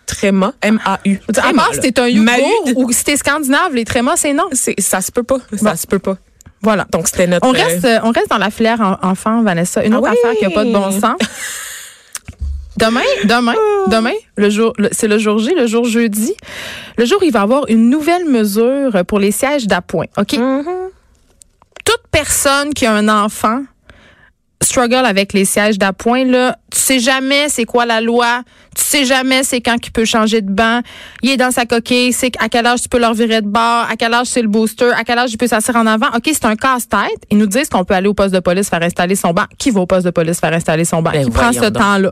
Tréma, 0.05 0.53
M-A-U. 0.61 1.19
À 1.37 1.53
part 1.53 1.73
si 1.73 1.79
t'es 1.79 1.99
un 1.99 2.07
Yougour 2.07 2.33
ou 2.75 2.91
si 2.91 3.03
t'es 3.05 3.15
scandinave, 3.15 3.73
les 3.73 3.85
trémas, 3.85 4.17
c'est 4.17 4.33
non. 4.33 4.49
Ça 4.53 5.01
se 5.01 5.11
peut 5.11 5.23
pas. 5.23 5.37
Ça 5.55 5.75
se 5.75 5.87
peut 5.87 5.99
pas. 5.99 6.17
Voilà. 6.61 6.85
Donc, 6.91 7.07
c'était 7.07 7.25
notre. 7.27 7.47
On 7.47 7.51
reste, 7.51 7.85
euh, 7.85 7.99
on 8.03 8.11
reste 8.11 8.29
dans 8.29 8.37
la 8.37 8.51
filière 8.51 8.81
en- 8.81 8.97
enfant, 9.09 9.41
Vanessa. 9.41 9.83
Une 9.83 9.93
Ah 9.93 9.99
autre 9.99 10.09
affaire 10.09 10.33
qui 10.37 10.43
n'a 10.43 10.51
pas 10.51 10.63
de 10.65 10.71
bon 10.71 10.91
sens. 10.91 11.17
Demain, 12.81 13.01
demain, 13.25 13.53
demain, 13.89 14.13
le 14.37 14.49
jour, 14.49 14.73
le- 14.77 14.89
c'est 14.91 15.07
le 15.07 15.17
jour 15.19 15.37
J, 15.39 15.53
le 15.55 15.67
jour 15.67 15.85
jeudi. 15.85 16.33
Le 16.97 17.05
jour, 17.05 17.19
où 17.21 17.25
il 17.25 17.31
va 17.31 17.39
y 17.39 17.43
avoir 17.43 17.65
une 17.69 17.89
nouvelle 17.89 18.25
mesure 18.25 18.91
pour 19.07 19.19
les 19.19 19.31
sièges 19.31 19.67
d'appoint. 19.67 20.05
OK? 20.17 20.35
Toute 21.85 22.01
personne 22.11 22.73
qui 22.73 22.85
a 22.85 22.93
un 22.93 23.07
enfant 23.07 23.61
struggle 24.61 25.05
avec 25.05 25.33
les 25.33 25.45
sièges 25.45 25.77
d'appoint, 25.77 26.25
là. 26.25 26.57
Tu 26.71 26.79
sais 26.79 26.99
jamais 26.99 27.49
c'est 27.49 27.65
quoi 27.65 27.85
la 27.85 27.99
loi. 28.01 28.43
Tu 28.73 28.81
sais 28.81 29.03
jamais 29.03 29.43
c'est 29.43 29.59
quand 29.59 29.75
il 29.85 29.91
peut 29.91 30.05
changer 30.05 30.39
de 30.41 30.49
banc. 30.49 30.79
Il 31.21 31.29
est 31.29 31.35
dans 31.35 31.51
sa 31.51 31.65
coquille. 31.65 32.13
C'est 32.13 32.31
à 32.39 32.47
quel 32.47 32.65
âge 32.65 32.81
tu 32.83 32.87
peux 32.87 32.99
leur 32.99 33.13
virer 33.13 33.41
de 33.41 33.47
bord? 33.47 33.85
À 33.89 33.97
quel 33.99 34.13
âge 34.13 34.27
c'est 34.27 34.41
le 34.41 34.47
booster? 34.47 34.89
À 34.95 35.03
quel 35.03 35.19
âge 35.19 35.31
il 35.33 35.37
peut 35.37 35.47
s'asseoir 35.47 35.75
en 35.75 35.85
avant? 35.85 36.07
OK, 36.15 36.23
c'est 36.31 36.45
un 36.45 36.55
casse-tête. 36.55 37.19
Ils 37.29 37.37
nous 37.37 37.47
disent 37.47 37.67
qu'on 37.67 37.83
peut 37.83 37.93
aller 37.93 38.07
au 38.07 38.13
poste 38.13 38.33
de 38.33 38.39
police 38.39 38.69
faire 38.69 38.81
installer 38.81 39.17
son 39.17 39.33
banc. 39.33 39.43
Qui 39.57 39.71
va 39.71 39.81
au 39.81 39.85
poste 39.85 40.05
de 40.05 40.11
police 40.11 40.39
faire 40.39 40.53
installer 40.53 40.85
son 40.85 41.01
banc? 41.01 41.11
Ben, 41.11 41.25
Qui 41.25 41.31
prend 41.31 41.51
ce 41.51 41.65
temps-là? 41.65 42.11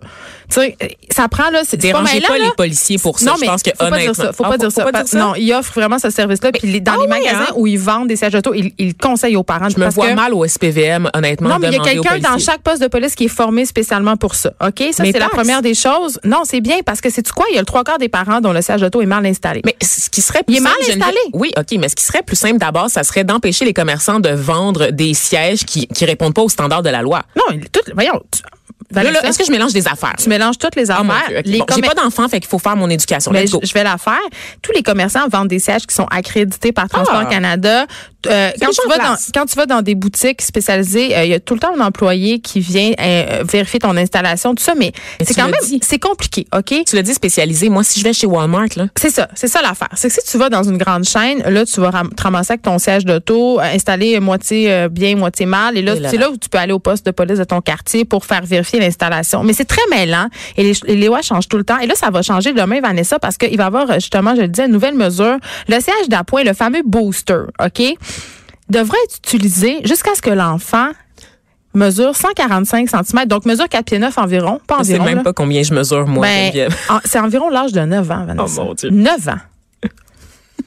Tu 0.50 0.56
sais, 0.60 0.78
ça 1.10 1.30
prend, 1.30 1.50
là, 1.52 1.62
c'est 1.64 1.78
pas 1.78 1.82
Dérangez 1.84 2.20
pas 2.22 2.38
là. 2.38 2.44
les 2.46 2.52
policiers 2.58 2.98
pour 2.98 3.20
ça. 3.20 3.26
Non, 3.28 3.36
je 3.36 3.42
mais 3.42 3.48
pense 3.48 3.64
que 3.64 3.70
faut 3.70 3.88
pas 3.90 4.00
dire 4.00 4.16
ça. 4.16 4.34
Faut 4.34 4.44
Ah, 4.46 4.50
pas 4.50 4.58
dire 4.58 4.72
ça. 4.72 4.84
pas 4.84 4.92
Parce- 4.92 5.14
Non, 5.14 5.36
ils 5.36 5.54
offrent 5.54 5.74
vraiment 5.74 6.00
ce 6.00 6.10
service-là. 6.10 6.52
Puis 6.52 6.82
dans 6.82 6.94
ah 6.94 6.98
les 7.02 7.08
magasins 7.08 7.46
hein? 7.52 7.54
où 7.56 7.68
ils 7.68 7.80
vendent 7.80 8.08
des 8.10 8.18
sièges 8.18 8.34
d'auto, 8.34 8.54
ils, 8.54 8.74
ils 8.78 8.96
conseillent 8.96 9.38
aux 9.38 9.44
parents. 9.44 9.70
Je 9.70 9.80
me 9.80 9.88
vois 9.90 10.10
que- 10.10 10.16
mal 10.16 10.34
au 10.34 10.44
SPVM, 10.44 11.10
honnêtement. 11.14 11.48
non, 11.50 11.60
mais 11.60 11.68
il 11.70 11.74
y 11.76 11.78
a 11.78 11.80
quelqu'un 11.80 12.20
dans 12.20 12.38
chaque 12.38 12.62
poste 12.64 12.82
de 12.82 12.88
police 12.88 13.16
qui 13.16 13.26
est 13.26 13.30
formé 13.30 13.66
spécialement 13.66 14.18
pour 14.18 14.36
ça. 14.36 14.49
OK? 14.62 14.84
Ça, 14.92 15.04
c'est 15.06 15.20
la 15.20 15.30
première 15.30 15.62
des 15.62 15.74
choses. 15.74 16.20
Non, 16.24 16.42
c'est 16.44 16.62
bien 16.62 16.80
parce 16.86 17.02
que 17.02 17.10
c'est 17.10 17.24
tu 17.24 17.32
quoi? 17.34 17.46
Il 17.52 17.56
y 17.56 17.58
a 17.58 17.62
le 17.62 17.66
trois 17.66 17.84
quarts 17.84 17.98
des 17.98 18.10
parents 18.10 18.42
dont 18.42 18.54
le 18.54 18.62
siège 18.62 18.82
d'auto 18.82 19.02
est 19.02 19.06
mal 19.06 19.26
installé. 19.26 19.62
Mais 19.66 19.76
ce 19.82 20.10
qui 20.10 20.22
serait 20.22 20.44
plus 20.44 20.54
Il 20.56 20.58
est 20.58 20.62
mal 20.62 20.74
simple, 20.82 21.00
installé. 21.00 21.18
Oui, 21.34 21.52
OK, 21.58 21.78
mais 21.80 21.90
ce 21.90 21.96
qui 21.96 22.04
serait 22.04 22.24
plus 22.24 22.36
simple 22.36 22.58
d'abord, 22.58 22.90
ça 22.90 23.04
serait 23.04 23.24
d'empêcher 23.24 23.66
les 23.66 23.74
commerçants 23.74 24.20
de 24.20 24.30
vendre 24.30 24.92
des 24.92 25.14
sièges 25.14 25.64
qui 25.66 25.88
qui 25.88 26.06
répondent 26.06 26.34
pas 26.34 26.42
aux 26.42 26.50
standards 26.50 26.84
de 26.84 26.90
la 26.90 27.02
loi. 27.02 27.22
non, 27.36 27.60
tout, 27.72 27.80
voyons. 27.94 28.22
tu- 28.32 28.42
est-ce 29.24 29.38
que 29.38 29.46
je 29.46 29.52
mélange 29.52 29.72
des 29.74 29.88
affaires? 29.88 30.16
tu 30.18 30.30
mélanges 30.30 30.58
toutes 30.58 30.76
les 30.76 30.90
Ah, 30.90 30.96
affaires. 31.02 31.06
mon 31.06 31.14
Dieu, 31.28 31.38
OK. 31.40 31.46
les 31.46 31.60
Bon, 31.60 31.66
J'ai 31.76 31.82
pas 31.82 31.94
d'enfant, 31.94 32.28
fait 32.28 32.40
qu'il 32.40 32.50
faut 32.50 32.58
faire 32.58 32.76
mon 32.76 32.90
éducation. 32.90 33.32
Mais 33.32 33.46
je, 33.46 33.56
je 33.62 33.74
vais 33.74 33.84
la 33.84 33.98
faire. 34.00 34.18
Tous 34.64 34.72
les 34.72 34.82
commerçants 34.82 35.28
vendent 35.32 35.48
des 35.48 35.60
sièges 35.60 35.86
qui 35.86 35.94
sont 35.94 36.08
accrédités 36.10 36.72
par 36.72 36.90
Transport 36.90 37.22
Ah. 37.22 37.26
Canada. 37.26 37.86
Euh, 38.28 38.52
quand, 38.62 38.70
tu 38.70 38.90
vas 38.90 38.98
dans, 38.98 39.16
quand 39.34 39.46
tu 39.46 39.56
vas 39.56 39.66
dans 39.66 39.82
des 39.82 39.96
boutiques 39.96 40.42
spécialisées, 40.42 41.16
euh, 41.16 41.24
il 41.24 41.32
y 41.32 41.34
a 41.34 41.40
tout 41.40 41.54
le 41.54 41.60
temps 41.60 41.74
un 41.76 41.80
employé 41.80 42.40
qui 42.40 42.60
vient 42.60 42.92
euh, 43.00 43.44
vérifier 43.50 43.80
ton 43.80 43.96
installation, 43.96 44.54
tout 44.54 44.64
ça, 44.64 44.76
mais, 44.76 44.92
Mais 45.20 45.26
c'est 45.26 45.34
quand 45.34 45.46
même 45.46 45.80
c'est 45.82 46.00
compliqué, 46.00 46.46
OK? 46.56 46.74
Tu 46.86 46.96
l'as 46.96 47.02
dit 47.02 47.14
spécialisé. 47.14 47.70
Moi, 47.70 47.84
si 47.84 48.00
je 48.00 48.04
vais 48.04 48.12
chez 48.12 48.28
Walmart, 48.28 48.68
là, 48.76 48.88
C'est 48.98 49.10
ça, 49.10 49.30
c'est 49.36 49.48
ça 49.48 49.62
l'affaire. 49.62 49.90
C'est 49.96 50.10
que 50.10 50.14
si 50.14 50.30
tu 50.30 50.38
vas 50.38 50.50
dans 50.50 50.64
une 50.64 50.78
grande 50.78 51.06
chaîne, 51.06 51.42
là, 51.44 51.66
tu 51.66 51.80
vas 51.80 51.92
te 51.92 52.22
ramasser 52.22 52.54
avec 52.54 52.64
ton 52.64 52.78
siège 52.78 53.06
d'auto, 53.06 53.60
installé 53.60 54.20
moitié 54.20 54.88
bien, 54.90 55.16
moitié 55.16 55.46
mal, 55.46 55.78
et 55.78 55.82
là, 55.82 55.96
c'est 56.10 56.18
là. 56.18 56.30
où 56.30 56.38
tu 56.38 56.50
peux 56.50 56.58
aller 56.58 56.74
au 56.74 56.80
poste 56.80 57.06
de 57.06 57.12
police 57.12 57.40
de 57.40 57.44
ton 57.46 57.62
quartier 57.62 58.04
pour 58.04 58.26
faire 58.26 58.46
vérifier 58.46 58.80
l'installation. 58.80 59.44
Mais 59.44 59.54
c'est 59.54 59.66
très 59.66 59.82
mêlant, 59.90 60.28
et 60.58 60.64
les, 60.64 60.74
les 60.96 61.08
lois 61.08 61.22
changent 61.22 61.48
tout 61.48 61.58
le 61.58 61.64
temps. 61.64 61.80
Et 61.80 61.88
là, 61.88 61.96
ça 61.96 62.10
va 62.10 62.22
changer 62.22 62.52
demain, 62.52 62.82
Vanessa, 62.82 63.18
parce 63.18 63.38
qu'il 63.38 63.56
va 63.58 63.64
y 63.64 63.68
avoir, 63.68 63.94
justement, 63.94 64.36
je 64.36 64.42
le 64.42 64.48
disais, 64.50 64.66
une 64.66 64.74
nouvelle 64.74 64.96
mesure. 64.96 65.38
Le 65.68 65.80
siège 65.80 66.10
d'appoint, 66.10 66.44
le 66.44 66.54
fameux 66.54 66.82
booster, 66.84 67.44
OK, 67.64 67.96
devrait 68.70 68.98
être 69.06 69.18
utilisé 69.18 69.82
jusqu'à 69.86 70.16
ce 70.16 70.22
que 70.22 70.30
l'enfant 70.30 70.90
mesure 71.76 72.16
145 72.16 72.90
cm, 72.90 73.26
donc 73.26 73.46
mesure 73.46 73.70
4 73.70 73.86
pieds 73.86 74.00
9 74.00 74.18
environ, 74.18 74.60
pas 74.68 74.80
je 74.80 74.84
sais 74.86 74.94
environ. 74.94 75.06
même 75.06 75.18
là. 75.18 75.24
pas 75.24 75.34
combien 75.34 75.62
je 75.62 75.74
mesure, 75.74 76.08
moi, 76.08 76.26
Ben, 76.26 76.68
en- 76.90 77.00
c'est 77.06 77.20
environ 77.20 77.50
l'âge 77.50 77.72
de 77.74 77.82
9 77.82 78.10
ans, 78.12 78.26
Vanessa. 78.26 78.62
Oh, 78.62 78.66
mon 78.66 78.74
Dieu. 78.74 78.90
9 78.90 79.28
ans. 79.30 79.38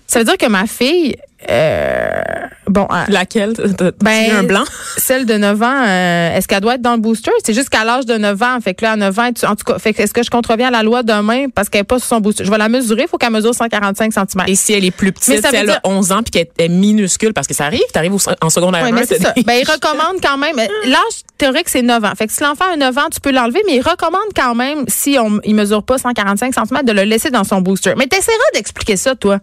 Ça 0.07 0.19
veut 0.19 0.25
dire 0.25 0.37
que 0.37 0.47
ma 0.47 0.67
fille, 0.67 1.17
euh, 1.51 2.21
bon, 2.67 2.87
euh, 2.91 3.05
Laquelle? 3.09 3.53
Ben, 4.03 4.31
un 4.39 4.43
blanc? 4.45 4.65
celle 4.97 5.27
de 5.27 5.35
9 5.35 5.63
ans, 5.63 5.83
euh, 5.87 6.37
est-ce 6.37 6.47
qu'elle 6.49 6.61
doit 6.61 6.75
être 6.75 6.83
dans 6.83 6.93
le 6.95 7.01
booster? 7.01 7.31
C'est 7.45 7.55
jusqu'à 7.55 7.85
l'âge 7.85 8.07
de 8.07 8.17
9 8.17 8.41
ans. 8.43 8.59
Fait 8.63 8.75
que 8.75 8.85
là, 8.85 8.93
à 8.93 8.97
9 8.97 9.19
ans, 9.19 9.33
tu- 9.33 9.47
en 9.47 9.57
tout 9.57 9.65
cas, 9.65 9.79
fait 9.79 9.99
est-ce 9.99 10.13
que 10.15 10.23
je 10.23 10.31
contreviens 10.31 10.69
à 10.69 10.71
la 10.71 10.83
loi 10.83 11.03
demain 11.03 11.47
parce 11.55 11.69
qu'elle 11.69 11.81
n'est 11.81 11.85
pas 11.85 11.99
sur 11.99 12.09
son 12.09 12.21
booster? 12.21 12.45
Je 12.45 12.51
vais 12.51 12.59
la 12.59 12.69
mesurer, 12.69 13.03
il 13.03 13.09
faut 13.09 13.19
qu'elle 13.19 13.33
mesure 13.33 13.55
145 13.55 14.13
cm. 14.13 14.45
Et 14.47 14.55
si 14.55 14.73
elle 14.73 14.85
est 14.85 14.91
plus 14.91 15.07
Mais 15.09 15.13
petite, 15.13 15.43
ça 15.43 15.51
si 15.51 15.57
elle 15.57 15.67
dire- 15.67 15.81
a 15.83 15.89
11 15.89 16.13
ans 16.13 16.23
puis 16.23 16.31
qu'elle 16.31 16.49
est 16.59 16.69
minuscule, 16.69 17.33
parce 17.35 17.47
que 17.47 17.55
ça 17.55 17.65
arrive, 17.67 17.83
t'arrives 17.93 18.15
au- 18.15 18.19
en 18.41 18.51
secondaire 18.51 18.83
Oui, 18.85 18.91
1, 18.91 18.93
mais 18.93 19.07
c'est 19.07 19.21
ça. 19.23 19.33
des- 19.33 19.43
Ben, 19.43 19.55
il 19.61 19.65
recommande 19.71 20.21
quand 20.23 20.39
même. 20.39 20.57
L'âge 20.85 20.99
théorique, 21.39 21.69
c'est 21.69 21.83
9 21.83 22.05
ans. 22.05 22.13
Fait 22.17 22.27
que 22.27 22.33
si 22.33 22.43
l'enfant 22.43 22.65
a 22.73 22.77
9 22.77 22.97
ans, 22.99 23.09
tu 23.13 23.21
peux 23.21 23.33
l'enlever, 23.33 23.61
mais 23.67 23.77
il 23.77 23.81
recommande 23.83 24.21
quand 24.37 24.55
même, 24.55 24.85
si 24.89 25.17
on, 25.19 25.41
il 25.45 25.55
mesure 25.55 25.83
pas 25.83 25.99
145 25.99 26.55
cm, 26.55 26.83
de 26.85 26.93
le 26.93 27.03
laisser 27.03 27.31
dans 27.31 27.45
son 27.45 27.61
booster. 27.61 27.95
Mais 27.97 28.07
t'essaieras 28.07 28.39
d'expliquer 28.55 28.97
ça, 28.97 29.15
toi. 29.15 29.39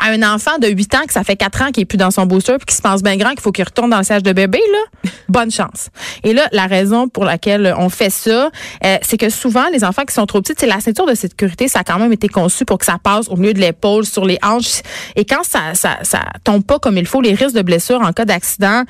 À 0.00 0.10
un 0.10 0.22
enfant 0.22 0.58
de 0.58 0.66
8 0.68 0.94
ans 0.94 1.06
que 1.06 1.12
ça 1.12 1.24
fait 1.24 1.36
4 1.36 1.62
ans 1.62 1.70
qu'il 1.72 1.82
est 1.82 1.86
plus 1.86 1.98
dans 1.98 2.10
son 2.10 2.26
booster 2.26 2.56
puis 2.56 2.66
qui 2.66 2.74
se 2.74 2.82
pense 2.82 3.02
bien 3.02 3.16
grand 3.16 3.30
qu'il 3.30 3.40
faut 3.40 3.52
qu'il 3.52 3.64
retourne 3.64 3.90
dans 3.90 3.98
le 3.98 4.04
siège 4.04 4.22
de 4.22 4.32
bébé, 4.32 4.58
là, 4.72 5.10
bonne 5.28 5.50
chance. 5.50 5.90
Et 6.24 6.32
là, 6.32 6.48
la 6.52 6.66
raison 6.66 7.08
pour 7.08 7.24
laquelle 7.24 7.74
on 7.78 7.88
fait 7.88 8.10
ça, 8.10 8.50
euh, 8.84 8.96
c'est 9.02 9.18
que 9.18 9.28
souvent, 9.28 9.68
les 9.72 9.84
enfants 9.84 10.04
qui 10.04 10.14
sont 10.14 10.26
trop 10.26 10.40
petits, 10.40 10.54
c'est 10.58 10.66
la 10.66 10.80
ceinture 10.80 11.06
de 11.06 11.14
sécurité, 11.14 11.68
ça 11.68 11.80
a 11.80 11.84
quand 11.84 11.98
même 11.98 12.12
été 12.12 12.28
conçu 12.28 12.64
pour 12.64 12.78
que 12.78 12.86
ça 12.86 12.98
passe 13.02 13.28
au 13.28 13.36
milieu 13.36 13.54
de 13.54 13.60
l'épaule, 13.60 14.06
sur 14.06 14.24
les 14.24 14.38
hanches. 14.42 14.82
Et 15.16 15.24
quand 15.24 15.44
ça, 15.44 15.74
ça, 15.74 15.98
ça 16.02 16.20
tombe 16.44 16.64
pas 16.64 16.78
comme 16.78 16.96
il 16.96 17.06
faut, 17.06 17.20
les 17.20 17.34
risques 17.34 17.56
de 17.56 17.62
blessure 17.62 18.00
en 18.00 18.12
cas 18.12 18.24
d'accident 18.24 18.84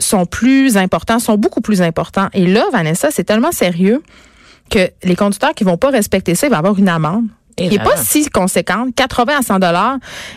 sont 0.00 0.26
plus 0.26 0.76
importants, 0.76 1.18
sont 1.18 1.36
beaucoup 1.36 1.60
plus 1.60 1.82
importants. 1.82 2.28
Et 2.32 2.46
là, 2.46 2.64
Vanessa, 2.72 3.10
c'est 3.10 3.24
tellement 3.24 3.52
sérieux 3.52 4.02
que 4.70 4.90
les 5.02 5.16
conducteurs 5.16 5.54
qui 5.54 5.64
vont 5.64 5.76
pas 5.76 5.90
respecter 5.90 6.34
ça, 6.34 6.46
il 6.46 6.50
va 6.50 6.58
avoir 6.58 6.78
une 6.78 6.88
amende. 6.88 7.26
Qui 7.58 7.68
n'est 7.78 7.78
pas 7.84 7.96
si 7.96 8.28
conséquente, 8.30 8.94
80 8.94 9.38
à 9.38 9.42
100 9.42 9.58
dollars, 9.58 9.96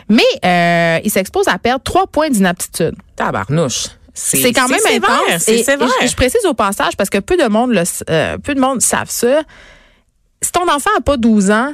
mais 0.10 0.24
euh, 0.46 1.00
il 1.04 1.10
s'expose 1.12 1.48
à 1.48 1.58
perdre 1.58 1.84
trois 1.84 2.08
points 2.08 2.30
d'inaptitude. 2.30 2.96
Tabarnouche. 3.16 3.88
C'est 4.14 4.52
quand 4.54 4.68
même 4.68 4.80
sévère, 4.94 5.10
intense. 5.30 5.48
Et- 5.54 5.64
et 5.86 5.88
je, 6.02 6.08
je 6.08 6.16
précise 6.16 6.46
au 6.46 6.54
passage 6.54 6.98
parce 6.98 7.10
que 7.10 7.18
peu 7.20 7.38
de 7.38 7.48
monde 7.48 7.72
le, 7.72 7.84
euh, 8.10 8.38
peu 8.38 8.54
de 8.54 8.60
monde 8.60 8.82
savent 8.82 9.10
ça. 9.10 9.42
Si 10.42 10.52
ton 10.52 10.64
enfant 10.70 10.90
a 10.98 11.02
pas 11.02 11.16
12 11.18 11.50
ans, 11.52 11.74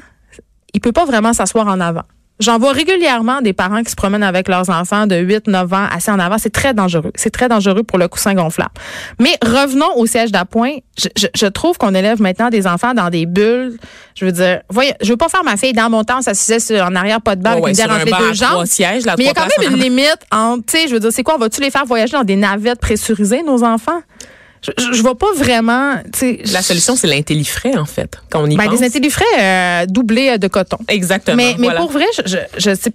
il 0.73 0.81
peut 0.81 0.91
pas 0.91 1.05
vraiment 1.05 1.33
s'asseoir 1.33 1.65
en 1.67 1.79
avant. 1.79 2.03
J'en 2.39 2.59
vois 2.59 2.71
régulièrement 2.71 3.41
des 3.41 3.53
parents 3.53 3.81
qui 3.81 3.89
se 3.89 3.95
promènent 3.95 4.21
avec 4.23 4.47
leurs 4.47 4.69
enfants 4.69 5.07
de 5.07 5.15
8, 5.15 5.47
9 5.47 5.73
ans 5.73 5.87
assis 5.91 6.11
en 6.11 6.19
avant. 6.19 6.37
C'est 6.37 6.51
très 6.51 6.73
dangereux. 6.73 7.11
C'est 7.15 7.31
très 7.31 7.49
dangereux 7.49 7.81
pour 7.83 7.97
le 7.97 8.07
coussin 8.07 8.35
gonflable. 8.35 8.71
Mais 9.19 9.35
revenons 9.43 9.95
au 9.95 10.05
siège 10.05 10.31
d'appoint. 10.31 10.73
Je, 10.99 11.07
je, 11.17 11.27
je 11.35 11.45
trouve 11.47 11.77
qu'on 11.79 11.95
élève 11.95 12.21
maintenant 12.21 12.49
des 12.49 12.67
enfants 12.67 12.93
dans 12.93 13.09
des 13.09 13.25
bulles. 13.25 13.77
Je 14.15 14.25
veux 14.25 14.31
dire, 14.31 14.61
voyez, 14.69 14.93
je 15.01 15.09
veux 15.09 15.17
pas 15.17 15.29
faire 15.29 15.43
ma 15.43 15.57
fille 15.57 15.73
dans 15.73 15.89
mon 15.89 16.03
temps, 16.03 16.21
ça 16.21 16.33
se 16.35 16.41
faisait 16.41 16.59
sur, 16.59 16.83
en 16.85 16.95
arrière, 16.95 17.21
pas 17.21 17.35
de 17.35 17.41
balle, 17.41 17.59
Ouais, 17.59 17.71
ouais, 17.75 17.81
entre 17.83 18.05
les 18.05 18.11
deux 18.11 18.33
jambes. 18.33 18.49
trois 18.49 18.65
sièges, 18.65 19.05
là, 19.05 19.15
Mais 19.17 19.23
il 19.23 19.27
y 19.27 19.29
a 19.29 19.33
quand 19.33 19.47
même 19.59 19.71
une 19.73 19.79
limite 19.79 20.19
entre, 20.31 20.63
tu 20.65 20.77
sais, 20.77 20.87
je 20.87 20.93
veux 20.93 20.99
dire, 20.99 21.11
c'est 21.11 21.23
quoi, 21.23 21.35
on 21.35 21.39
va-tu 21.39 21.61
les 21.61 21.71
faire 21.71 21.85
voyager 21.85 22.13
dans 22.13 22.23
des 22.23 22.35
navettes 22.35 22.79
pressurisées, 22.79 23.41
nos 23.43 23.63
enfants? 23.63 24.01
Je, 24.61 24.71
je, 24.77 24.93
je 24.93 25.01
vois 25.01 25.17
pas 25.17 25.33
vraiment. 25.35 25.95
La 26.51 26.61
solution, 26.61 26.95
c'est 26.95 27.07
l'intellifrais, 27.07 27.77
en 27.77 27.85
fait, 27.85 28.17
quand 28.29 28.41
on 28.43 28.47
y 28.49 28.55
ben, 28.55 28.65
pense. 28.65 28.79
des 28.79 28.85
intellifrais 28.85 29.25
euh, 29.39 29.85
doublés 29.85 30.29
euh, 30.29 30.37
de 30.37 30.47
coton. 30.47 30.77
Exactement. 30.87 31.37
Mais, 31.37 31.55
mais 31.57 31.67
voilà. 31.67 31.81
pour 31.81 31.91
vrai, 31.91 32.05
je, 32.15 32.21
je, 32.25 32.37
je 32.57 32.75
sais. 32.75 32.91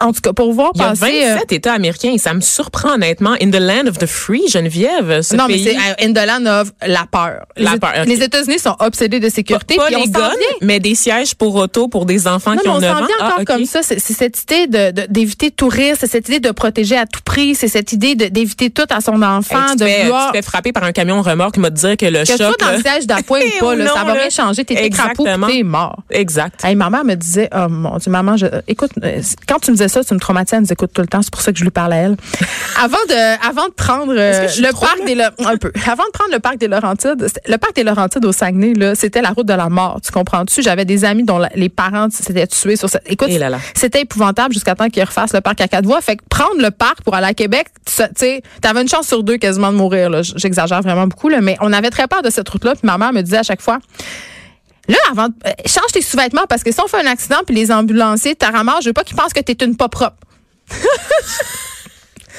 En 0.00 0.12
tout 0.12 0.20
cas, 0.20 0.32
pour 0.32 0.52
voir 0.52 0.72
Il 0.74 0.80
y 0.80 0.84
a 0.84 0.88
passer. 0.88 1.24
27 1.26 1.52
États 1.52 1.72
américains 1.72 2.10
et 2.12 2.18
ça 2.18 2.34
me 2.34 2.40
surprend 2.40 2.94
honnêtement. 2.94 3.34
In 3.42 3.50
the 3.50 3.56
land 3.60 3.86
of 3.88 3.98
the 3.98 4.06
free, 4.06 4.42
Geneviève, 4.48 5.22
ce 5.22 5.34
euh, 5.34 5.38
non, 5.38 5.46
mais 5.48 5.54
pays. 5.54 5.64
c'est 5.64 5.76
euh, 5.76 6.06
in 6.08 6.12
the 6.12 6.26
land 6.26 6.46
of 6.60 6.72
la 6.86 7.06
peur. 7.10 7.46
La 7.56 7.72
les, 7.72 7.78
peur, 7.78 7.92
les 8.06 8.22
États-Unis 8.22 8.58
sont 8.58 8.76
obsédés 8.80 9.20
de 9.20 9.28
sécurité. 9.28 9.76
pas 9.76 9.84
on 9.86 9.96
les 9.96 10.04
s'en 10.04 10.10
guns, 10.10 10.28
vient. 10.30 10.58
mais 10.62 10.80
des 10.80 10.94
sièges 10.94 11.34
pour 11.34 11.54
auto 11.54 11.88
pour 11.88 12.04
des 12.06 12.26
enfants 12.28 12.52
Non, 12.52 12.58
qui 12.58 12.68
mais 12.68 12.74
ont 12.74 12.76
on 12.76 12.80
9 12.80 12.90
s'en 12.98 13.02
ans. 13.02 13.06
vient 13.06 13.16
encore 13.26 13.34
Ah, 13.38 13.40
ok. 13.40 13.46
comme 13.46 13.64
ça. 13.64 13.82
C'est 13.82 13.98
cette 13.98 14.42
idée 14.42 14.66
de- 14.66 14.90
de- 14.90 15.06
d'éviter 15.08 15.50
tout 15.50 15.68
risque, 15.68 15.98
c'est 16.00 16.06
cette 16.10 16.28
idée 16.28 16.40
de 16.40 16.50
protéger 16.50 16.96
à 16.98 17.06
tout 17.06 17.20
prix, 17.24 17.54
c'est 17.54 17.68
cette 17.68 17.92
idée 17.92 18.14
de- 18.14 18.26
d'éviter 18.26 18.70
tout 18.70 18.84
à 18.90 19.00
son 19.00 19.22
enfant, 19.22 19.56
Hey, 19.64 19.70
tu, 19.72 19.76
de 19.76 19.84
fais, 19.86 20.02
vouloir. 20.04 20.26
tu 20.26 20.32
te 20.32 20.36
fais 20.36 20.42
frapper 20.50 20.72
par 20.72 20.84
un 20.84 20.92
camion 20.92 21.22
remorque, 21.22 21.56
m'a 21.56 21.70
dire 21.70 21.96
que 21.96 22.06
le 22.06 22.20
que 22.20 22.26
tu 22.26 22.36
sois 22.36 22.48
choc. 22.48 22.60
dans 22.60 22.66
là- 22.66 22.76
le 22.76 22.82
siège 22.82 23.06
d'appoint 23.06 23.40
ou 23.56 23.60
pas, 23.64 23.74
là, 23.74 23.84
Non, 23.86 23.94
ça 23.94 24.04
va 24.04 24.12
rien 24.12 24.30
changer. 24.30 24.64
T'es 24.64 24.74
puis 24.74 24.90
t'es 25.48 25.62
mort. 25.62 26.02
Exact. 26.10 26.62
Hey, 26.64 26.74
ma 26.74 26.90
mère 26.90 27.04
me 27.04 27.14
disait, 27.14 27.48
oh 27.54 27.68
mon 27.70 27.96
Dieu, 27.98 28.10
maman, 28.10 28.36
je, 28.36 28.46
euh, 28.46 28.60
écoute, 28.68 28.90
euh, 29.02 29.20
quand 29.48 29.58
tu 29.58 29.70
me 29.70 29.76
disais 29.76 29.85
ça, 29.88 30.04
tu 30.04 30.14
me 30.14 30.18
traumatisais, 30.20 30.56
elle 30.56 30.62
nous 30.62 30.72
écoute 30.72 30.90
tout 30.94 31.00
le 31.02 31.08
temps, 31.08 31.22
c'est 31.22 31.30
pour 31.32 31.40
ça 31.42 31.52
que 31.52 31.58
je 31.58 31.64
lui 31.64 31.70
parlais 31.70 31.96
à 31.96 31.98
elle. 32.00 32.16
avant 32.82 32.96
de, 33.08 33.46
avant 33.48 33.66
de 33.68 33.72
prendre 33.72 34.14
euh, 34.16 34.46
le 34.58 34.72
parc 34.72 34.98
là? 34.98 35.04
des 35.04 35.44
un 35.44 35.56
peu, 35.56 35.72
avant 35.86 36.04
de 36.04 36.10
prendre 36.12 36.32
le 36.32 36.38
parc 36.38 36.58
des 36.58 36.68
Laurentides, 36.68 37.26
le 37.46 37.56
parc 37.56 37.74
des 37.74 37.84
Laurentides 37.84 38.24
au 38.24 38.32
Saguenay, 38.32 38.74
là, 38.74 38.94
c'était 38.94 39.22
la 39.22 39.30
route 39.30 39.46
de 39.46 39.52
la 39.54 39.68
mort, 39.68 40.00
tu 40.04 40.12
comprends-tu? 40.12 40.62
J'avais 40.62 40.84
des 40.84 41.04
amis 41.04 41.24
dont 41.24 41.38
la- 41.38 41.50
les 41.54 41.68
parents 41.68 42.08
s'étaient 42.10 42.46
tués 42.46 42.76
sur 42.76 42.88
cette, 42.88 43.02
écoute, 43.10 43.28
Eh 43.30 43.38
là 43.38 43.48
là. 43.50 43.58
c'était 43.74 44.00
épouvantable 44.02 44.52
jusqu'à 44.54 44.74
temps 44.74 44.88
qu'ils 44.88 45.04
refassent 45.04 45.32
le 45.34 45.40
parc 45.40 45.60
à 45.60 45.68
quatre 45.68 45.84
voies. 45.86 46.00
Fait 46.00 46.16
que 46.16 46.22
prendre 46.28 46.60
le 46.60 46.70
parc 46.70 47.02
pour 47.02 47.14
aller 47.14 47.26
à 47.26 47.34
Québec, 47.34 47.66
tu 47.84 48.02
sais, 48.16 48.42
t'avais 48.60 48.82
une 48.82 48.88
chance 48.88 49.06
sur 49.06 49.22
deux 49.22 49.36
quasiment 49.38 49.72
de 49.72 49.76
mourir, 49.76 50.10
là. 50.10 50.22
J'exagère 50.22 50.82
vraiment 50.82 51.06
beaucoup, 51.06 51.28
là, 51.28 51.40
mais 51.40 51.56
on 51.60 51.72
avait 51.72 51.90
très 51.90 52.06
peur 52.06 52.22
de 52.22 52.30
cette 52.30 52.48
route-là, 52.48 52.72
puis 52.72 52.82
ma 52.84 52.98
mère 52.98 53.12
me 53.12 53.22
disait 53.22 53.38
à 53.38 53.42
chaque 53.42 53.62
fois, 53.62 53.78
Là, 54.88 54.96
avant, 55.10 55.28
euh, 55.46 55.50
change 55.66 55.92
tes 55.92 56.02
sous-vêtements 56.02 56.46
parce 56.48 56.62
que 56.62 56.72
si 56.72 56.80
on 56.80 56.86
fait 56.86 57.00
un 57.00 57.10
accident 57.10 57.38
puis 57.44 57.54
les 57.54 57.72
ambulanciers 57.72 58.36
te 58.36 58.46
ramassent, 58.46 58.84
je 58.84 58.90
veux 58.90 58.94
pas 58.94 59.04
qu'ils 59.04 59.16
pensent 59.16 59.32
que 59.32 59.40
t'es 59.40 59.64
une 59.64 59.76
pas 59.76 59.88
propre. 59.88 60.16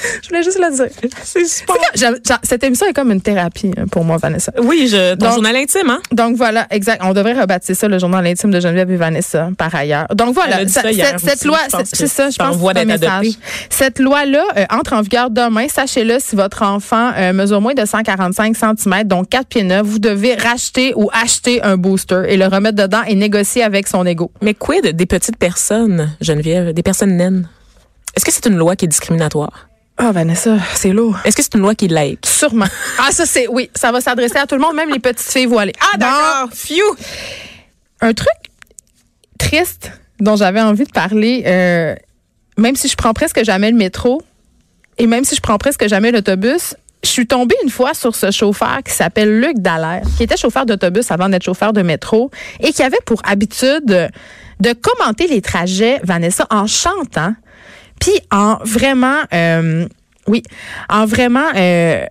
je 0.23 0.27
voulais 0.29 0.43
juste 0.43 0.59
le 0.59 0.75
dire. 0.75 0.87
C'est 1.23 1.45
super. 1.45 1.75
Comme- 1.99 2.37
Cette 2.43 2.63
émission 2.63 2.85
est 2.87 2.93
comme 2.93 3.11
une 3.11 3.21
thérapie 3.21 3.71
hein, 3.77 3.85
pour 3.91 4.03
moi, 4.03 4.17
Vanessa. 4.17 4.51
Oui, 4.61 4.87
je, 4.91 5.15
ton 5.15 5.25
Donc- 5.25 5.33
journal 5.35 5.55
intime, 5.55 5.89
hein? 5.89 5.99
Donc 6.11 6.35
voilà, 6.37 6.67
exact. 6.71 7.01
On 7.03 7.13
devrait 7.13 7.33
rebaptiser 7.39 7.73
ça 7.75 7.87
le 7.87 7.99
journal 7.99 8.25
intime 8.25 8.51
de 8.51 8.59
Geneviève 8.59 8.91
et 8.91 8.97
Vanessa, 8.97 9.49
par 9.57 9.73
ailleurs. 9.75 10.07
Donc 10.15 10.33
voilà, 10.33 10.67
ça- 10.67 10.81
cette, 10.83 11.19
cette 11.19 11.35
aussi. 11.39 11.47
loi, 11.47 11.59
c'est 11.83 12.07
ça, 12.07 12.29
je 12.29 12.37
pense 12.37 12.55
que 12.57 12.77
un 12.79 12.85
message. 12.85 13.27
Cette 13.69 13.99
loi-là 13.99 14.43
euh, 14.57 14.65
entre 14.69 14.93
en 14.93 15.01
vigueur 15.01 15.29
demain. 15.29 15.67
Sachez-le, 15.67 16.17
si 16.19 16.35
votre 16.35 16.63
enfant 16.63 17.11
euh, 17.17 17.33
mesure 17.33 17.61
moins 17.61 17.73
de 17.73 17.85
145 17.85 18.55
cm, 18.55 19.03
donc 19.05 19.29
4 19.29 19.47
pieds 19.47 19.63
9, 19.63 19.85
vous 19.85 19.99
devez 19.99 20.35
racheter 20.35 20.93
ou 20.95 21.09
acheter 21.13 21.61
un 21.63 21.77
booster 21.77 22.23
et 22.27 22.37
le 22.37 22.45
remettre 22.45 22.75
dedans 22.77 23.01
et 23.07 23.15
négocier 23.15 23.63
avec 23.63 23.87
son 23.87 24.05
ego. 24.05 24.31
Mais 24.41 24.53
quid 24.53 24.85
des 24.95 25.05
petites 25.05 25.37
personnes, 25.37 26.15
Geneviève, 26.21 26.73
des 26.73 26.83
personnes 26.83 27.15
naines? 27.17 27.47
Est-ce 28.15 28.25
que 28.25 28.31
c'est 28.31 28.45
une 28.47 28.57
loi 28.57 28.75
qui 28.75 28.85
est 28.85 28.87
discriminatoire? 28.87 29.67
Ah, 29.97 30.11
Vanessa, 30.11 30.57
c'est 30.75 30.91
lourd. 30.91 31.17
Est-ce 31.25 31.35
que 31.35 31.41
c'est 31.41 31.55
une 31.55 31.61
loi 31.61 31.73
qui 31.73 31.87
laïque? 31.87 32.25
Sûrement. 32.25 32.67
Ah, 32.99 33.11
ça, 33.11 33.25
c'est, 33.25 33.47
oui, 33.47 33.69
ça 33.75 33.91
va 33.91 34.01
s'adresser 34.01 34.37
à 34.37 34.45
tout 34.45 34.55
le 34.55 34.61
monde, 34.61 34.75
même 34.75 34.89
les 34.89 34.99
petites 34.99 35.31
filles 35.31 35.45
voilées. 35.45 35.73
Ah, 35.99 36.45
Phew! 36.51 36.81
un 38.01 38.13
truc 38.13 38.29
triste 39.39 39.91
dont 40.19 40.35
j'avais 40.35 40.61
envie 40.61 40.83
de 40.83 40.91
parler, 40.91 41.43
euh, 41.45 41.95
même 42.57 42.75
si 42.75 42.87
je 42.87 42.95
prends 42.95 43.13
presque 43.13 43.43
jamais 43.43 43.71
le 43.71 43.77
métro 43.77 44.21
et 44.97 45.07
même 45.07 45.23
si 45.23 45.35
je 45.35 45.41
prends 45.41 45.57
presque 45.57 45.87
jamais 45.87 46.11
l'autobus, 46.11 46.75
je 47.03 47.09
suis 47.09 47.27
tombée 47.27 47.55
une 47.63 47.69
fois 47.69 47.93
sur 47.93 48.15
ce 48.15 48.31
chauffeur 48.31 48.79
qui 48.83 48.91
s'appelle 48.91 49.39
Luc 49.39 49.59
Dallaire, 49.59 50.03
qui 50.17 50.23
était 50.23 50.37
chauffeur 50.37 50.65
d'autobus 50.65 51.11
avant 51.11 51.29
d'être 51.29 51.43
chauffeur 51.43 51.71
de 51.73 51.81
métro 51.81 52.31
et 52.59 52.73
qui 52.73 52.81
avait 52.83 52.99
pour 53.05 53.21
habitude 53.23 53.85
de, 53.85 54.07
de 54.59 54.73
commenter 54.73 55.27
les 55.27 55.41
trajets, 55.41 55.99
Vanessa, 56.03 56.47
en 56.49 56.65
chantant, 56.65 57.33
puis 57.99 58.19
en 58.31 58.57
vraiment, 58.63 59.21
euh, 59.33 59.87
oui, 60.27 60.43
en 60.89 61.05
vraiment, 61.05 61.49
euh, 61.55 62.05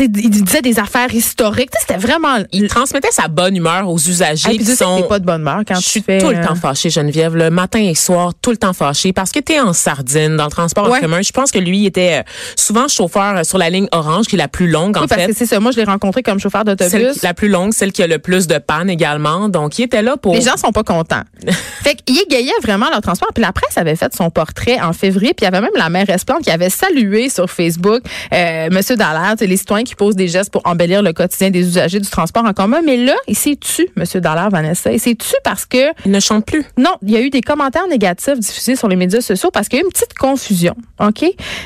il 0.00 0.10
disait 0.30 0.60
des 0.62 0.78
affaires 0.78 1.12
historiques. 1.12 1.70
C'était 1.80 1.96
vraiment. 1.98 2.36
Il 2.52 2.68
transmettait 2.68 3.10
sa 3.10 3.28
bonne 3.28 3.56
humeur 3.56 3.88
aux 3.88 3.96
usagers 3.98 4.48
puis 4.50 4.58
qui 4.58 4.64
que 4.66 4.76
sont... 4.76 5.00
t'es 5.02 5.08
pas 5.08 5.18
de 5.18 5.24
bonne 5.24 5.40
humeur 5.40 5.62
quand 5.66 5.76
je 5.76 5.80
tu 5.80 5.88
suis 5.90 6.02
fais, 6.02 6.18
tout 6.18 6.28
le 6.30 6.36
euh, 6.36 6.46
temps 6.46 6.54
fâchée, 6.54 6.90
Geneviève, 6.90 7.34
le 7.34 7.50
matin 7.50 7.80
et 7.80 7.94
soir, 7.94 8.32
tout 8.40 8.50
le 8.50 8.56
temps 8.58 8.72
fâchée, 8.72 9.12
parce 9.12 9.30
que 9.32 9.40
tu 9.40 9.52
es 9.52 9.60
en 9.60 9.72
sardine 9.72 10.36
dans 10.36 10.44
le 10.44 10.50
transport 10.50 10.88
Ouais. 10.88 10.98
en 10.98 11.00
commun. 11.00 11.22
Je 11.22 11.32
pense 11.32 11.50
que 11.50 11.58
lui 11.58 11.78
il 11.80 11.86
était 11.86 12.18
euh, 12.20 12.22
souvent 12.56 12.86
chauffeur 12.88 13.36
euh, 13.38 13.44
sur 13.44 13.58
la 13.58 13.70
ligne 13.70 13.88
orange, 13.92 14.26
qui 14.26 14.36
est 14.36 14.38
la 14.38 14.48
plus 14.48 14.68
longue, 14.68 14.96
en 14.96 15.02
Oui, 15.02 15.06
parce 15.08 15.22
fait. 15.22 15.28
que 15.28 15.34
c'est 15.36 15.46
ça. 15.46 15.58
Moi, 15.60 15.72
je 15.72 15.78
l'ai 15.78 15.84
rencontré 15.84 16.22
comme 16.22 16.38
chauffeur 16.38 16.62
Celle 16.66 16.76
d'autobus. 16.76 17.18
qui- 17.18 17.24
la 17.26 17.34
plus 17.34 17.48
longue, 17.48 17.72
celle 17.72 17.92
qui 17.92 18.02
a 18.02 18.06
le 18.06 18.18
plus 18.18 18.46
de 18.46 18.58
panne 18.58 18.90
également. 18.90 19.48
Donc, 19.48 19.78
il 19.78 19.84
était 19.84 20.02
là 20.02 20.16
pour... 20.16 20.34
Les 20.34 20.42
gens 20.42 20.56
sont 20.56 20.72
pas 20.72 20.84
contents. 20.84 21.22
fait 21.82 21.96
qu'il 22.04 22.18
égayait 22.20 22.52
vraiment 22.62 22.88
leur 22.90 23.00
transport. 23.00 23.30
Puis 23.34 23.42
la 23.42 23.52
presse 23.52 23.76
avait 23.76 23.96
fait 23.96 24.14
son 24.14 24.30
portrait 24.30 24.80
en 24.80 24.92
février. 24.92 25.34
Puis 25.34 25.44
il 25.44 25.44
y 25.44 25.48
avait 25.48 25.60
même 25.60 25.70
la 25.76 25.88
mairesse 25.88 26.24
Plante 26.24 26.42
qui 26.42 26.50
avait 26.50 26.70
salué 26.70 27.28
sur 27.30 27.50
Facebook 27.50 28.02
euh, 28.32 28.68
Monsieur 28.70 28.96
Dallaire, 28.96 29.34
les 29.40 29.56
citoyens 29.56 29.84
qui 29.88 29.94
posent 29.96 30.14
des 30.16 30.28
gestes 30.28 30.50
pour 30.50 30.62
embellir 30.64 31.02
le 31.02 31.12
quotidien 31.12 31.50
des 31.50 31.60
usagers 31.66 31.98
du 32.00 32.08
transport 32.08 32.44
en 32.44 32.52
commun. 32.52 32.80
Mais 32.84 32.96
là, 32.96 33.14
il 33.26 33.36
s'est 33.36 33.56
tu, 33.56 33.88
Monsieur 33.96 34.20
Dallaire, 34.20 34.50
Vanessa. 34.50 34.92
Il 34.92 35.00
s'est 35.00 35.14
tu 35.16 35.34
parce 35.42 35.66
que 35.66 35.78
Il 36.04 36.12
ne 36.12 36.20
chante 36.20 36.46
plus. 36.46 36.64
non, 36.76 36.92
il 37.02 37.10
y 37.10 37.16
a 37.16 37.20
eu 37.20 37.30
des 37.30 37.40
commentaires 37.40 37.86
négatifs 37.88 38.38
diffusés 38.38 38.76
sur 38.76 38.88
les 38.88 38.96
médias 38.96 39.20
sociaux 39.20 39.50
parce 39.52 39.68
qu'il 39.68 39.78
y 39.78 39.80
a 39.80 39.84
eu 39.84 39.86
une 39.86 39.92
petite 39.92 40.14
confusion. 40.14 40.74
OK? 41.00 41.24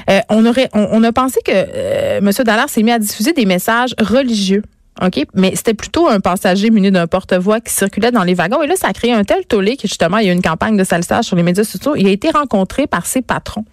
Euh, 0.09 0.21
on, 0.31 0.47
aurait, 0.47 0.71
on, 0.73 0.89
on 0.93 1.03
a 1.05 1.13
pensé 1.13 1.41
que 1.45 1.53
euh, 1.55 2.19
M. 2.19 2.31
Dallaire 2.45 2.69
s'est 2.69 2.83
mis 2.83 2.93
à 2.93 2.99
diffuser 2.99 3.33
des 3.33 3.45
messages 3.47 3.95
religieux. 4.01 4.63
OK? 5.01 5.25
Mais 5.35 5.55
c'était 5.57 5.75
plutôt 5.75 6.07
un 6.09 6.21
passager 6.21 6.71
muni 6.71 6.91
d'un 6.91 7.07
porte-voix 7.07 7.61
qui 7.61 7.73
circulait 7.73 8.11
dans 8.11 8.25
les 8.25 8.35
wagons. 8.35 8.61
Et 8.63 8.67
là, 8.67 8.77
ça 8.77 8.89
a 8.89 8.93
créé 8.93 9.13
un 9.13 9.25
tel 9.25 9.45
tollé 9.47 9.77
que 9.77 9.89
justement, 9.89 10.19
il 10.19 10.27
y 10.27 10.29
a 10.29 10.33
eu 10.33 10.37
une 10.37 10.43
campagne 10.43 10.77
de 10.77 10.85
salissage 10.85 11.25
sur 11.25 11.35
les 11.37 11.43
médias 11.43 11.65
sociaux. 11.65 11.95
Il 11.97 12.07
a 12.07 12.11
été 12.11 12.31
rencontré 12.31 12.87
par 12.87 13.07
ses 13.07 13.23
patrons. 13.23 13.65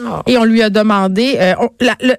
Oh. 0.00 0.20
Et 0.26 0.38
on 0.38 0.44
lui 0.44 0.62
a 0.62 0.70
demandé. 0.70 1.36
euh, 1.38 1.54
on- 1.60 1.70
la, 1.80 1.96
le- 2.00 2.16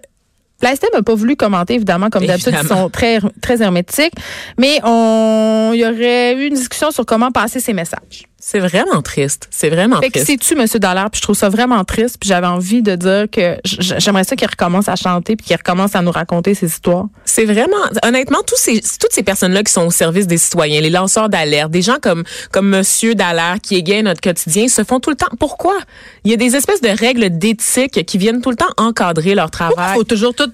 la 0.62 0.76
STM 0.76 0.90
n'a 0.94 1.04
pas 1.04 1.16
voulu 1.16 1.36
commenter, 1.36 1.76
évidemment, 1.76 2.10
comme 2.10 2.26
d'habitude, 2.26 2.56
ils 2.62 2.68
sont 2.68 2.90
très, 2.90 3.20
très 3.42 3.62
hermétiques. 3.62 4.14
Mais 4.58 4.80
on, 4.84 5.72
il 5.74 5.80
y 5.80 5.86
aurait 5.86 6.34
eu 6.36 6.48
une 6.48 6.54
discussion 6.54 6.92
sur 6.92 7.06
comment 7.06 7.32
passer 7.32 7.60
ces 7.60 7.74
messages. 7.74 8.28
C'est 8.48 8.60
vraiment 8.60 9.01
triste. 9.01 9.48
C'est 9.50 9.72
vraiment 9.72 10.00
Fait 10.00 10.10
que 10.10 10.20
triste. 10.20 10.27
c'est-tu, 10.27 10.53
Monsieur 10.53 10.77
Dallaire, 10.77 11.10
puis 11.10 11.18
je 11.18 11.24
trouve 11.24 11.36
ça 11.36 11.50
vraiment 11.50 11.84
triste, 11.84 12.18
puis 12.20 12.29
j'avais 12.29 12.46
envie 12.46 12.84
de 12.84 12.96
dire 12.96 13.25
que 13.31 13.58
j'aimerais 13.64 14.24
ça 14.24 14.36
qu'il 14.36 14.48
recommence 14.48 14.88
à 14.88 14.96
chanter, 14.96 15.36
puis 15.36 15.48
qu'il 15.48 15.55
recommence 15.55 15.96
à 15.96 16.03
nous 16.03 16.12
raconter 16.12 16.53
ses 16.53 16.68
histoires. 16.68 17.08
C'est 17.25 17.46
vraiment, 17.46 17.75
honnêtement, 18.03 18.44
tous 18.46 18.55
ces, 18.55 18.81
toutes 19.00 19.14
ces 19.14 19.24
personnes-là 19.24 19.64
qui 19.64 19.74
sont 19.74 19.88
au 19.88 19.90
service 19.90 20.27
des 20.27 20.38
citoyens, 20.38 20.79
les 20.79 20.92
lanceurs 20.92 21.27
d'alerte, 21.27 21.72
des 21.72 21.81
gens 21.81 21.98
comme, 22.00 22.24
comme 22.51 22.70
Monsieur 22.70 23.16
Dallaire 23.16 23.58
qui 23.64 23.77
égayent 23.77 24.03
notre 24.03 24.22
quotidien, 24.22 24.68
se 24.68 24.84
font 24.84 25.00
tout 25.00 25.10
le 25.10 25.16
temps. 25.16 25.25
Pourquoi? 25.40 25.79
Il 26.24 26.29
y 26.29 26.34
a 26.36 26.38
des 26.38 26.55
espèces 26.55 26.81
de 26.81 26.90
règles 26.90 27.36
d'éthique 27.36 28.05
qui 28.05 28.18
viennent 28.20 28.42
tout 28.44 28.51
le 28.51 28.58
temps 28.58 28.70
encadrer 28.77 29.34
leur 29.34 29.50
Pourquoi 29.50 29.70
il 29.72 29.74
travail. 29.75 29.98
faut 29.98 30.03
toujours 30.03 30.36
tout 30.36 30.51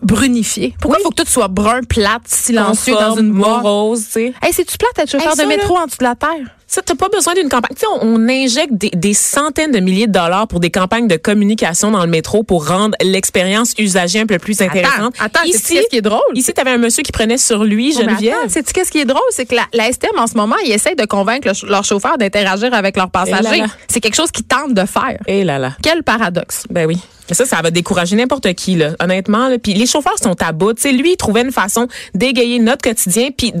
brunifier? 0.00 0.74
Pourquoi 0.80 0.98
il 0.98 1.02
faut 1.02 1.10
que 1.10 1.22
tout 1.22 1.28
soit 1.28 1.48
brun, 1.48 1.82
plate, 1.82 2.22
silencieux 2.24 2.94
dans 2.94 3.16
une 3.16 3.32
boîte? 3.32 3.62
morose, 3.62 4.06
tu 4.06 4.12
sais? 4.12 4.32
Hey, 4.40 4.54
c'est-tu 4.54 4.78
plate 4.78 4.98
être 4.98 5.10
chauffeur 5.10 5.28
Hey, 5.32 5.36
ça, 5.36 5.42
de 5.44 5.48
métro 5.48 5.76
en 5.76 5.84
dessous 5.84 5.98
de 5.98 6.04
la 6.04 6.14
terre? 6.14 6.56
Ça, 6.74 6.80
t'as 6.80 6.94
pas 6.94 7.10
besoin 7.10 7.34
d'une 7.34 7.50
campagne. 7.50 7.74
Tu 7.76 7.80
sais, 7.80 7.86
on, 8.00 8.06
on 8.14 8.28
injecte 8.30 8.72
des, 8.72 8.88
des 8.94 9.12
centaines 9.12 9.72
de 9.72 9.78
milliers 9.80 10.06
de 10.06 10.12
dollars 10.12 10.48
pour 10.48 10.58
des 10.58 10.70
campagnes 10.70 11.06
de 11.06 11.16
communication 11.16 11.90
dans 11.90 12.00
le 12.00 12.06
métro 12.06 12.44
pour 12.44 12.66
rendre 12.66 12.96
l'expérience 13.02 13.74
usager 13.76 14.20
un 14.20 14.26
peu 14.26 14.38
plus 14.38 14.58
intéressante. 14.62 15.14
Attends, 15.18 15.40
attends, 15.40 15.42
ici, 15.44 15.74
qu'est-ce 15.74 15.88
qui 15.88 15.96
est 15.96 16.00
drôle? 16.00 16.22
ici, 16.34 16.50
t'avais 16.54 16.70
un 16.70 16.78
monsieur 16.78 17.02
qui 17.02 17.12
prenait 17.12 17.36
sur 17.36 17.62
lui, 17.64 17.92
Geneviève. 17.92 18.36
attends, 18.40 18.48
Sais-tu 18.48 18.72
qu'est-ce 18.72 18.90
qui 18.90 19.00
est 19.00 19.04
drôle? 19.04 19.20
C'est 19.32 19.44
que 19.44 19.54
la, 19.54 19.66
la 19.74 19.92
STM, 19.92 20.18
en 20.18 20.26
ce 20.26 20.34
moment, 20.34 20.56
ils 20.64 20.72
essayent 20.72 20.96
de 20.96 21.04
convaincre 21.04 21.46
le 21.46 21.52
ch- 21.52 21.70
leurs 21.70 21.84
chauffeurs 21.84 22.16
d'interagir 22.16 22.72
avec 22.72 22.96
leurs 22.96 23.08
Eh 23.08 23.10
passagers. 23.10 23.64
C'est 23.88 24.00
quelque 24.00 24.16
chose 24.16 24.30
qu'ils 24.30 24.46
tentent 24.46 24.72
de 24.72 24.86
faire. 24.86 25.18
Eh 25.26 25.44
là 25.44 25.58
là. 25.58 25.72
Quel 25.82 26.02
paradoxe. 26.02 26.64
Ben 26.70 26.86
oui. 26.86 26.96
Mais 27.28 27.34
ça, 27.34 27.44
ça 27.44 27.60
va 27.62 27.70
décourager 27.70 28.16
n'importe 28.16 28.50
qui, 28.54 28.76
là, 28.76 28.92
honnêtement. 28.98 29.48
Là. 29.48 29.58
Puis 29.58 29.74
les 29.74 29.86
chauffeurs 29.86 30.18
sont 30.22 30.40
à 30.42 30.52
bout. 30.52 30.72
Tu 30.72 30.82
sais, 30.82 30.92
lui, 30.92 31.12
il 31.12 31.16
trouvait 31.18 31.42
une 31.42 31.52
façon 31.52 31.86
d'égayer 32.14 32.58
notre 32.58 32.82
quotidien, 32.82 33.28
puis 33.36 33.52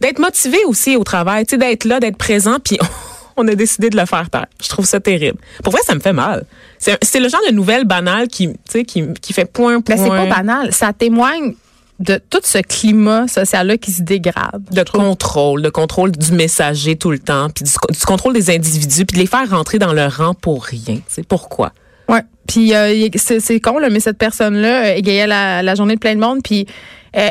d'être 0.00 0.18
motivé 0.18 0.58
aussi 0.66 0.96
au 0.96 1.04
travail, 1.04 1.46
tu 1.46 1.50
sais, 1.50 1.58
d'être 1.58 1.84
là, 1.84 2.00
d'être 2.00 2.16
présent, 2.16 2.58
puis 2.62 2.78
on 3.36 3.46
a 3.48 3.54
décidé 3.54 3.90
de 3.90 3.96
le 3.96 4.06
faire 4.06 4.30
taire. 4.30 4.46
Je 4.62 4.68
trouve 4.68 4.84
ça 4.84 5.00
terrible. 5.00 5.38
Pour 5.62 5.72
vrai, 5.72 5.82
ça 5.84 5.94
me 5.94 6.00
fait 6.00 6.12
mal. 6.12 6.44
C'est 6.78 7.20
le 7.20 7.28
genre 7.28 7.40
de 7.48 7.52
nouvelle 7.52 7.84
banale 7.84 8.28
qui, 8.28 8.48
tu 8.48 8.56
sais, 8.68 8.84
qui, 8.84 9.12
qui 9.14 9.32
fait 9.32 9.44
point, 9.44 9.80
point. 9.80 9.96
Mais 9.96 10.02
c'est 10.02 10.08
pas 10.08 10.26
banal. 10.26 10.72
Ça 10.72 10.92
témoigne 10.92 11.54
de 11.98 12.20
tout 12.30 12.40
ce 12.44 12.58
climat 12.58 13.26
social-là 13.26 13.76
qui 13.76 13.90
se 13.90 14.02
dégrade. 14.02 14.62
de 14.70 14.82
contrôle, 14.84 15.62
de 15.62 15.68
contrôle 15.68 16.12
du 16.12 16.32
messager 16.32 16.96
tout 16.96 17.10
le 17.10 17.18
temps, 17.18 17.48
puis 17.50 17.64
du, 17.64 17.72
du 17.90 18.04
contrôle 18.04 18.34
des 18.34 18.50
individus, 18.50 19.04
puis 19.04 19.16
de 19.16 19.22
les 19.22 19.26
faire 19.26 19.48
rentrer 19.50 19.78
dans 19.78 19.92
leur 19.92 20.18
rang 20.18 20.34
pour 20.34 20.64
rien. 20.64 21.00
C'est 21.08 21.26
pourquoi? 21.26 21.72
Ouais. 22.08 22.22
Puis 22.46 22.74
euh, 22.74 23.08
c'est 23.16 23.60
con 23.60 23.78
là, 23.78 23.90
mais 23.90 24.00
cette 24.00 24.18
personne-là 24.18 24.86
euh, 24.86 24.94
égayait 24.94 25.26
la, 25.26 25.62
la 25.62 25.74
journée 25.74 25.94
de 25.94 26.00
plein 26.00 26.14
de 26.14 26.20
monde, 26.20 26.40
puis 26.42 26.66
euh, 27.16 27.28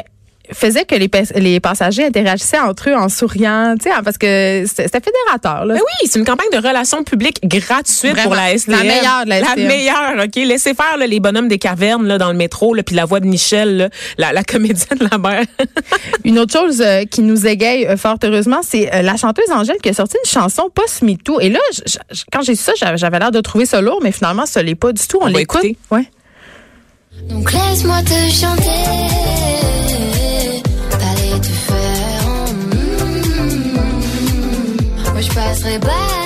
faisait 0.51 0.85
que 0.85 0.95
les, 0.95 1.09
les 1.35 1.59
passagers 1.59 2.05
interagissaient 2.05 2.59
entre 2.59 2.89
eux 2.89 2.95
en 2.95 3.09
souriant, 3.09 3.75
tu 3.81 3.89
sais, 3.89 3.95
parce 4.03 4.17
que 4.17 4.63
c'était 4.65 5.01
fédérateur 5.01 5.65
là. 5.65 5.75
Ben 5.75 5.81
oui, 5.81 6.07
c'est 6.09 6.19
une 6.19 6.25
campagne 6.25 6.49
de 6.51 6.57
relations 6.57 7.03
publiques 7.03 7.39
gratuite 7.43 8.11
Vraiment. 8.11 8.23
pour 8.23 8.35
la 8.35 8.57
STM. 8.57 8.71
La 8.75 8.83
meilleure 8.83 9.25
de 9.25 9.29
la 9.29 9.43
STM. 9.43 9.67
meilleure, 9.67 10.25
OK? 10.25 10.35
Laissez 10.35 10.73
faire 10.73 10.97
là, 10.97 11.07
les 11.07 11.19
bonhommes 11.19 11.47
des 11.47 11.59
cavernes 11.59 12.07
là, 12.07 12.17
dans 12.17 12.29
le 12.31 12.37
métro, 12.37 12.73
là, 12.73 12.83
puis 12.83 12.95
la 12.95 13.05
voix 13.05 13.19
de 13.19 13.27
Michel, 13.27 13.77
là, 13.77 13.89
la, 14.17 14.33
la 14.33 14.43
comédienne 14.43 15.07
la 15.11 15.17
mère. 15.17 15.43
Une 16.23 16.39
autre 16.39 16.53
chose 16.53 16.81
euh, 16.81 17.03
qui 17.05 17.21
nous 17.21 17.47
égaye 17.47 17.85
euh, 17.85 17.97
fort 17.97 18.17
heureusement, 18.23 18.61
c'est 18.63 18.93
euh, 18.93 19.01
la 19.01 19.17
chanteuse 19.17 19.49
Angèle 19.51 19.77
qui 19.81 19.89
a 19.89 19.93
sorti 19.93 20.17
une 20.23 20.29
chanson 20.29 20.69
post-MeToo. 20.73 21.39
Et 21.39 21.49
là, 21.49 21.59
quand 22.31 22.41
j'ai 22.41 22.55
su 22.55 22.63
ça, 22.63 22.73
j'avais 22.95 23.19
l'air 23.19 23.31
de 23.31 23.41
trouver 23.41 23.65
ça 23.65 23.81
lourd, 23.81 23.99
mais 24.01 24.11
finalement, 24.11 24.45
ça 24.45 24.61
l'est 24.63 24.75
pas 24.75 24.91
du 24.91 25.05
tout. 25.07 25.17
On, 25.21 25.25
On 25.25 25.27
l'écoute. 25.27 25.63
Ouais. 25.91 26.09
Donc 27.29 27.51
laisse-moi 27.51 28.01
te 28.03 28.31
chanter, 28.31 28.69
passerai 35.37 35.79
pas 35.79 36.16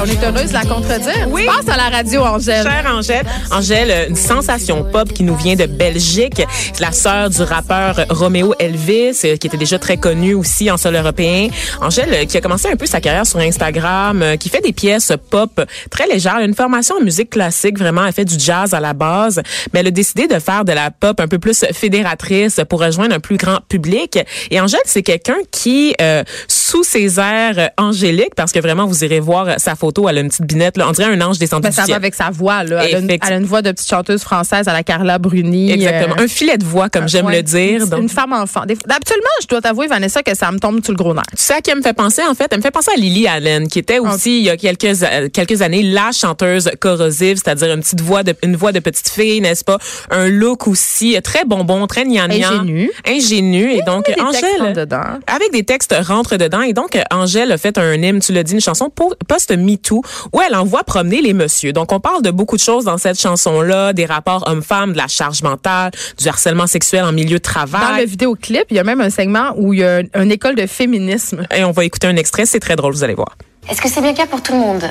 on 0.00 0.06
est 0.06 0.24
heureuse 0.24 0.48
de 0.48 0.54
la 0.54 0.62
contredire. 0.62 1.28
Oui. 1.28 1.44
Passe 1.44 1.68
à 1.68 1.76
la 1.76 1.94
radio, 1.94 2.22
Angèle. 2.22 2.62
Chère 2.62 2.86
Angèle. 2.90 3.26
Angèle, 3.50 4.08
une 4.08 4.16
sensation 4.16 4.84
pop 4.84 5.12
qui 5.12 5.22
nous 5.22 5.36
vient 5.36 5.56
de 5.56 5.66
Belgique. 5.66 6.42
C'est 6.72 6.80
la 6.80 6.92
sœur 6.92 7.28
du 7.28 7.42
rappeur 7.42 8.06
Romeo 8.08 8.54
Elvis, 8.58 9.20
euh, 9.24 9.36
qui 9.36 9.46
était 9.46 9.58
déjà 9.58 9.78
très 9.78 9.98
connu 9.98 10.34
aussi 10.34 10.70
en 10.70 10.76
sol 10.76 10.94
européen. 10.94 11.48
Angèle, 11.80 12.14
euh, 12.14 12.24
qui 12.24 12.36
a 12.36 12.40
commencé 12.40 12.68
un 12.68 12.76
peu 12.76 12.86
sa 12.86 13.00
carrière 13.00 13.26
sur 13.26 13.40
Instagram, 13.40 14.22
euh, 14.22 14.36
qui 14.36 14.48
fait 14.48 14.62
des 14.62 14.72
pièces 14.72 15.12
pop 15.30 15.60
très 15.90 16.06
légères. 16.06 16.38
Une 16.40 16.54
formation 16.54 16.96
en 16.96 17.02
musique 17.02 17.30
classique, 17.30 17.78
vraiment. 17.78 18.06
Elle 18.06 18.12
fait 18.12 18.24
du 18.24 18.38
jazz 18.38 18.72
à 18.72 18.80
la 18.80 18.94
base. 18.94 19.42
Mais 19.72 19.80
elle 19.80 19.88
a 19.88 19.90
décidé 19.90 20.26
de 20.28 20.38
faire 20.38 20.64
de 20.64 20.72
la 20.72 20.90
pop 20.90 21.20
un 21.20 21.28
peu 21.28 21.38
plus 21.38 21.64
fédératrice 21.72 22.60
pour 22.68 22.80
rejoindre 22.80 23.14
un 23.14 23.20
plus 23.20 23.36
grand 23.36 23.58
public. 23.68 24.18
Et 24.50 24.60
Angèle, 24.60 24.80
c'est 24.86 25.02
quelqu'un 25.02 25.36
qui, 25.50 25.94
euh, 26.00 26.22
sous 26.70 26.84
ses 26.84 27.18
airs 27.18 27.58
euh, 27.58 27.66
angéliques, 27.78 28.34
parce 28.36 28.52
que 28.52 28.60
vraiment, 28.60 28.86
vous 28.86 29.02
irez 29.04 29.18
voir 29.20 29.58
sa 29.58 29.74
photo, 29.74 30.08
elle 30.08 30.18
a 30.18 30.20
une 30.20 30.28
petite 30.28 30.46
binette, 30.46 30.76
là, 30.76 30.86
on 30.88 30.92
dirait 30.92 31.12
un 31.12 31.20
ange 31.20 31.38
descendu 31.38 31.62
Ben, 31.64 31.70
du 31.70 31.74
ça 31.74 31.84
va 31.86 31.96
avec 31.96 32.14
sa 32.14 32.30
voix, 32.30 32.62
là. 32.62 32.84
Elle 32.84 32.94
a, 32.94 32.98
une, 32.98 33.04
Effectivement. 33.06 33.26
elle 33.26 33.32
a 33.32 33.36
une 33.38 33.44
voix 33.46 33.62
de 33.62 33.72
petite 33.72 33.88
chanteuse 33.88 34.22
française 34.22 34.68
à 34.68 34.72
la 34.72 34.82
Carla 34.84 35.18
Bruni. 35.18 35.72
Exactement. 35.72 36.14
euh, 36.18 36.24
un 36.24 36.28
filet 36.28 36.58
de 36.58 36.64
voix, 36.64 36.88
comme 36.88 37.08
j'aime 37.08 37.28
le 37.28 37.42
dire. 37.42 37.82
Une- 37.82 37.88
Donc, 37.88 38.00
Une 38.02 38.08
femme 38.08 38.32
enfant. 38.32 38.60
Absolument, 38.60 39.28
je 39.42 39.46
dois 39.48 39.60
t'avouer, 39.60 39.88
Vanessa, 39.88 40.22
que 40.22 40.36
ça 40.36 40.52
me 40.52 40.58
tombe 40.60 40.82
sur 40.84 40.92
le 40.92 40.96
gros 40.96 41.12
nerf. 41.12 41.24
Tu 41.30 41.42
sais 41.42 41.54
à 41.54 41.60
qui 41.60 41.70
elle 41.70 41.78
me 41.78 41.82
fait 41.82 41.92
penser, 41.92 42.22
en 42.28 42.34
fait? 42.34 42.46
Elle 42.52 42.58
me 42.58 42.62
fait 42.62 42.70
penser 42.70 42.90
à 42.94 42.98
Lily 42.98 43.26
Allen, 43.26 43.66
qui 43.68 43.78
était 43.80 43.98
aussi, 43.98 44.38
il 44.38 44.44
y 44.44 44.50
a 44.50 44.56
quelques, 44.56 45.02
euh, 45.02 45.28
quelques 45.32 45.62
années, 45.62 45.82
la 45.82 46.10
chanteuse 46.12 46.70
corrosive, 46.78 47.38
c'est-à-dire 47.42 47.72
une 47.74 47.80
petite 47.80 48.00
voix 48.00 48.22
de, 48.22 48.34
une 48.44 48.54
voix 48.54 48.70
de 48.72 48.78
petite 48.78 49.08
fille, 49.08 49.40
n'est-ce 49.40 49.64
pas? 49.64 49.78
Un 50.10 50.28
look 50.28 50.68
aussi 50.68 51.16
très 51.22 51.44
bonbon, 51.44 51.86
très 51.88 52.04
gnangnan. 52.04 52.60
Ingénu. 52.60 52.90
Ingénu. 53.06 53.72
Et 53.72 53.82
donc, 53.82 54.08
Angèle. 54.20 54.72
dedans. 54.74 55.18
Avec 55.26 55.50
des 55.52 55.64
textes 55.64 55.94
rentre 56.00 56.36
dedans. 56.36 56.59
Et 56.62 56.72
donc, 56.72 56.98
Angèle 57.10 57.52
a 57.52 57.58
fait 57.58 57.78
un 57.78 57.94
hymne, 57.94 58.20
tu 58.20 58.32
l'as 58.32 58.42
dit, 58.42 58.54
une 58.54 58.60
chanson 58.60 58.90
po- 58.90 59.14
post-MeToo, 59.28 60.02
où 60.32 60.40
elle 60.40 60.54
envoie 60.54 60.84
promener 60.84 61.20
les 61.22 61.32
messieurs. 61.32 61.72
Donc, 61.72 61.92
on 61.92 62.00
parle 62.00 62.22
de 62.22 62.30
beaucoup 62.30 62.56
de 62.56 62.62
choses 62.62 62.84
dans 62.84 62.98
cette 62.98 63.18
chanson-là, 63.20 63.92
des 63.92 64.06
rapports 64.06 64.44
hommes-femmes, 64.46 64.92
de 64.92 64.96
la 64.98 65.08
charge 65.08 65.42
mentale, 65.42 65.90
du 66.18 66.28
harcèlement 66.28 66.66
sexuel 66.66 67.04
en 67.04 67.12
milieu 67.12 67.38
de 67.38 67.42
travail. 67.42 67.80
Dans 67.82 67.96
le 67.98 68.04
vidéoclip, 68.04 68.64
il 68.70 68.76
y 68.76 68.80
a 68.80 68.84
même 68.84 69.00
un 69.00 69.10
segment 69.10 69.52
où 69.56 69.72
il 69.72 69.80
y 69.80 69.84
a 69.84 70.00
une 70.14 70.30
école 70.30 70.54
de 70.54 70.66
féminisme. 70.66 71.46
Et 71.54 71.64
on 71.64 71.72
va 71.72 71.84
écouter 71.84 72.06
un 72.06 72.16
extrait, 72.16 72.46
c'est 72.46 72.60
très 72.60 72.76
drôle, 72.76 72.92
vous 72.92 73.04
allez 73.04 73.14
voir. 73.14 73.36
Est-ce 73.68 73.80
que 73.80 73.88
c'est 73.88 74.00
bien 74.00 74.14
clair 74.14 74.26
pour 74.28 74.42
tout 74.42 74.52
le 74.52 74.58
monde? 74.58 74.82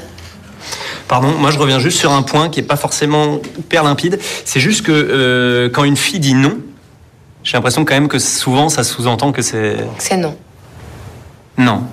Pardon, 1.08 1.30
moi 1.30 1.52
je 1.52 1.58
reviens 1.58 1.80
juste 1.80 1.98
sur 1.98 2.12
un 2.12 2.22
point 2.22 2.50
qui 2.50 2.60
est 2.60 2.64
pas 2.64 2.76
forcément 2.76 3.40
hyper 3.58 3.84
limpide. 3.84 4.20
C'est 4.46 4.60
juste 4.60 4.86
que 4.86 4.92
euh, 4.92 5.70
quand 5.70 5.84
une 5.86 5.98
fille 5.98 6.20
dit 6.20 6.34
non, 6.34 6.58
j'ai 7.44 7.58
l'impression 7.58 7.84
quand 7.86 7.94
même 7.96 8.08
que 8.10 8.20
souvent 8.20 8.70
ça 8.70 8.84
sous-entend 8.84 9.32
que 9.32 9.42
c'est 9.42 9.78
C'est 9.98 10.18
non. 10.18 10.36
Non. 11.60 11.84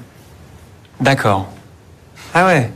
D'accord. 1.00 1.48
Ah 2.32 2.46
ouais. 2.46 2.70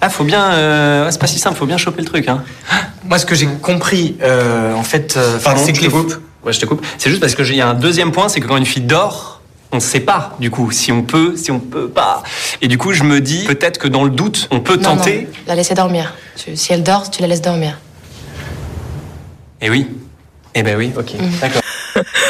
Ah 0.00 0.08
faut 0.10 0.24
bien. 0.24 0.52
euh, 0.52 1.08
c'est 1.10 1.18
pas 1.20 1.26
si 1.26 1.38
simple, 1.38 1.56
faut 1.56 1.66
bien 1.66 1.78
choper 1.78 2.02
le 2.02 2.06
truc. 2.06 2.28
Hein. 2.28 2.44
Moi, 3.04 3.18
ce 3.18 3.26
que 3.26 3.34
j'ai 3.34 3.46
compris, 3.46 4.16
euh, 4.22 4.74
en 4.74 4.82
fait, 4.82 5.16
euh, 5.16 5.38
Pardon, 5.38 5.60
c'est 5.64 5.72
que 5.72 5.78
je 5.78 5.82
te 5.82 5.86
les 5.86 5.92
coupe. 5.92 6.14
Ouais, 6.44 6.52
je 6.52 6.60
te 6.60 6.66
coupe. 6.66 6.84
C'est 6.98 7.08
juste 7.10 7.20
parce 7.20 7.34
que 7.34 7.42
j'ai- 7.42 7.54
il 7.54 7.58
y 7.58 7.60
a 7.62 7.68
un 7.68 7.74
deuxième 7.74 8.12
point, 8.12 8.28
c'est 8.28 8.40
que 8.40 8.46
quand 8.46 8.56
une 8.56 8.66
fille 8.66 8.82
dort, 8.82 9.40
on 9.72 9.76
ne 9.76 9.80
sait 9.80 10.00
pas 10.00 10.36
du 10.38 10.50
coup 10.50 10.70
si 10.70 10.92
on 10.92 11.02
peut, 11.02 11.36
si 11.36 11.50
on 11.50 11.58
peut 11.58 11.88
pas. 11.88 12.22
Et 12.62 12.68
du 12.68 12.78
coup, 12.78 12.92
je 12.92 13.02
me 13.02 13.20
dis 13.20 13.44
peut-être 13.46 13.78
que 13.78 13.88
dans 13.88 14.04
le 14.04 14.10
doute, 14.10 14.46
on 14.52 14.60
peut 14.60 14.76
Non, 14.76 14.82
tenter. 14.96 15.22
non, 15.22 15.38
la 15.48 15.54
laisser 15.56 15.74
dormir. 15.74 16.14
Tu- 16.36 16.56
si 16.56 16.72
elle 16.72 16.82
dort, 16.84 17.10
tu 17.10 17.20
la 17.22 17.26
laisses 17.28 17.42
dormir. 17.42 17.78
Et 19.60 19.70
oui. 19.70 19.88
Eh 20.54 20.62
ben 20.62 20.76
oui, 20.76 20.92
ok, 20.96 21.12
d'accord. 21.40 21.62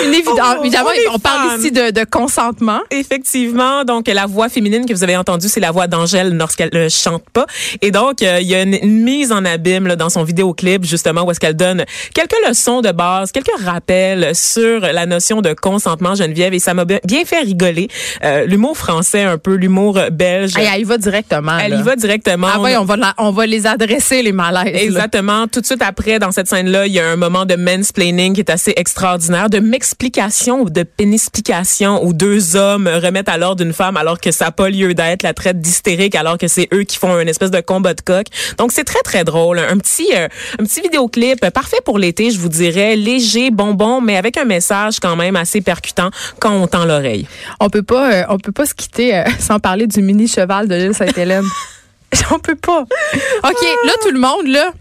Une 0.04 0.14
évidence. 0.14 0.38
Oh, 0.59 0.64
Évidemment, 0.64 0.90
on 1.12 1.18
parle 1.18 1.59
ici 1.59 1.70
de, 1.72 1.90
de 1.90 2.04
consentement. 2.04 2.80
Effectivement, 2.90 3.85
donc 3.85 4.09
la 4.09 4.26
voix 4.26 4.48
féminine 4.48 4.85
que 4.87 4.92
vous 4.92 5.02
avez 5.04 5.16
entendue, 5.16 5.48
c'est 5.48 5.61
la 5.61 5.70
voix 5.70 5.87
d'Angèle 5.87 6.37
lorsqu'elle 6.37 6.70
ne 6.72 6.88
chante 6.88 7.24
pas. 7.32 7.46
Et 7.82 7.90
donc, 7.90 8.22
euh, 8.22 8.38
il 8.40 8.46
y 8.48 8.54
a 8.54 8.62
une, 8.62 8.74
une 8.74 9.02
mise 9.02 9.32
en 9.32 9.44
abîme 9.44 9.87
là, 9.87 9.96
dans 9.96 10.11
son 10.11 10.24
vidéoclip, 10.24 10.85
justement, 10.85 11.22
où 11.24 11.30
est-ce 11.30 11.40
qu'elle 11.40 11.56
donne 11.56 11.85
quelques 12.14 12.37
leçons 12.48 12.80
de 12.82 12.90
base, 12.92 13.32
quelques 13.32 13.56
rappels 13.64 14.35
sur 14.35 14.80
la 14.80 15.06
notion 15.06 15.40
de 15.40 15.52
consentement, 15.54 16.14
Geneviève, 16.14 16.54
et 16.54 16.59
ça 16.59 16.74
m'a 16.74 16.85
bien 16.85 17.24
fait 17.24 17.40
rigoler. 17.40 17.88
Euh, 18.24 18.44
l'humour 18.46 18.76
français, 18.76 19.22
un 19.22 19.38
peu 19.38 19.54
l'humour 19.54 19.98
belge. 20.12 20.56
Hey, 20.56 20.68
elle 20.74 20.80
y 20.80 20.85
va 20.85 20.98
directement. 20.98 21.59
elle 21.59 21.72
là. 21.72 21.78
y 21.78 21.82
va 21.82 21.96
directement. 21.96 22.48
Ah 22.54 22.61
ouais, 22.61 22.76
on 22.76 22.85
va, 22.85 22.96
la- 22.96 23.14
on 23.18 23.30
va 23.30 23.46
les 23.46 23.66
adresser, 23.66 24.22
les 24.22 24.32
malaises. 24.32 24.72
là. 24.74 24.82
Exactement. 24.82 25.46
Tout 25.48 25.61
de 25.61 25.66
suite 25.66 25.82
après, 25.82 26.18
dans 26.18 26.32
cette 26.32 26.48
scène-là, 26.48 26.87
il 26.87 26.92
y 26.92 27.00
a 27.00 27.06
un 27.09 27.16
moment 27.16 27.44
de 27.46 27.54
mansplaining 27.56 28.35
qui 28.35 28.40
est 28.40 28.50
assez 28.50 28.72
extraordinaire, 28.76 29.48
de 29.50 29.59
m'explication 29.87 30.62
ou 30.62 30.68
de 30.68 30.83
pénispication 30.83 32.05
où 32.05 32.12
deux 32.12 32.57
hommes 32.57 32.88
remettent 32.88 33.29
à 33.29 33.38
l'ordre 33.38 33.62
une 33.62 33.72
femme 33.72 33.96
alors 33.96 34.18
que 34.18 34.33
ça 34.33 34.46
n'a 34.46 34.51
pas 34.51 34.68
lieu 34.68 34.94
d'être, 34.94 35.22
la 35.22 35.33
traite 35.33 35.61
d'hystérique 35.61 36.16
alors 36.16 36.38
que 36.38 36.49
c'est 36.49 36.66
eux 36.75 36.83
qui 36.83 36.99
font 36.99 37.20
une 37.20 37.29
espèce 37.29 37.53
de 37.53 37.61
combat 37.61 37.94
de 37.94 38.01
coq. 38.01 38.27
Donc 38.59 38.72
c'est 38.72 38.83
très 38.83 39.03
très 39.03 39.22
drôle. 39.22 39.61
Un 39.61 39.79
petit 39.79 40.09
euh, 40.12 40.27
un 40.59 40.64
petit 40.64 40.81
vidéoclip 40.81 41.49
parfait 41.51 41.79
pour 41.85 42.01
l'été, 42.01 42.33
je 42.33 42.40
vous 42.40 42.49
dirais, 42.49 42.96
léger, 42.96 43.53
bonbon, 43.53 44.01
mais 44.01 44.16
avec 44.16 44.37
un 44.38 44.44
message 44.44 44.99
quand 44.99 45.14
même 45.14 45.37
assez 45.37 45.61
percutant 45.61 46.11
quand 46.40 46.51
on 46.51 46.66
tend 46.66 46.85
l'oreille. 46.85 47.29
On 47.61 47.70
peut 47.70 47.85
pas, 47.85 48.12
euh, 48.12 48.25
on 48.29 48.38
peut 48.38 48.51
pas 48.51 48.66
se 48.66 48.75
quitter 48.75 49.14
euh, 49.14 49.22
sans 49.38 49.61
parler 49.61 49.87
du 49.87 50.03
mini 50.03 50.27
cheval 50.27 50.66
de 50.66 50.75
l'île 50.75 50.94
Sainte-Hélène. 50.94 51.46
on 52.33 52.40
peut 52.40 52.57
pas. 52.57 52.81
OK, 52.81 53.62
là, 53.85 53.92
tout 54.03 54.11
le 54.11 54.18
monde, 54.18 54.49
là. 54.49 54.72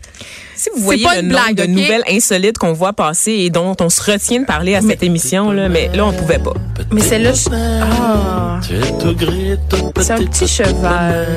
Si 0.55 0.69
vous 0.69 0.77
C'est 0.79 0.83
voyez 0.83 1.03
pas 1.03 1.15
le 1.15 1.21
une 1.21 1.27
nombre 1.29 1.43
blague, 1.53 1.55
de 1.57 1.65
nouvelles 1.65 2.03
insolites 2.09 2.57
qu'on 2.57 2.73
voit 2.73 2.93
passer 2.93 3.31
et 3.31 3.49
dont 3.49 3.75
on 3.81 3.89
se 3.89 4.01
retient 4.11 4.39
de 4.41 4.45
parler 4.45 4.75
à 4.75 4.81
cette 4.81 5.03
émission 5.03 5.51
là, 5.51 5.67
mais 5.69 5.89
là 5.93 6.05
on 6.05 6.13
pouvait 6.13 6.39
pas. 6.39 6.53
Mais 6.91 7.01
c'est 7.01 7.19
là. 7.19 7.31
je- 7.33 7.49
Ah. 7.51 8.59
C'est 10.01 10.11
un 10.13 10.23
petit 10.25 10.47
cheval. 10.47 11.27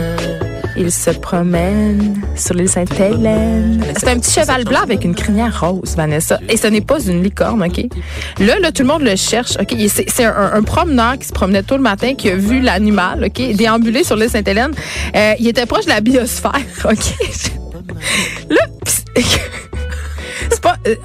Il 0.76 0.92
se 0.92 1.10
promène 1.10 2.20
sur 2.36 2.54
l'île 2.54 2.68
Sainte-Hélène. 2.68 3.84
C'est 3.98 4.08
un 4.08 4.18
petit 4.20 4.30
cheval 4.30 4.62
blanc 4.64 4.82
avec 4.82 5.04
une 5.04 5.14
crinière 5.16 5.60
rose, 5.60 5.96
Vanessa. 5.96 6.38
Et 6.48 6.56
ce 6.56 6.68
n'est 6.68 6.80
pas 6.80 7.00
une 7.00 7.20
licorne, 7.24 7.64
OK? 7.64 7.84
Là, 8.38 8.60
là, 8.60 8.70
tout 8.70 8.82
le 8.82 8.88
monde 8.88 9.02
le 9.02 9.16
cherche, 9.16 9.56
OK? 9.60 9.74
C'est 9.88 10.08
c'est 10.08 10.24
un, 10.24 10.52
un 10.54 10.62
promeneur 10.62 11.18
qui 11.18 11.26
se 11.26 11.32
promenait 11.32 11.64
tôt 11.64 11.76
le 11.76 11.82
matin, 11.82 12.14
qui 12.14 12.30
a 12.30 12.36
vu 12.36 12.60
l'animal, 12.60 13.24
OK? 13.24 13.56
Déambuler 13.56 14.04
sur 14.04 14.14
l'île 14.14 14.30
Sainte-Hélène. 14.30 14.70
Euh, 15.16 15.32
il 15.40 15.48
était 15.48 15.66
proche 15.66 15.86
de 15.86 15.90
la 15.90 16.00
biosphère, 16.00 16.52
OK? 16.84 17.28
Là, 18.50 18.60
Ich 19.18 19.40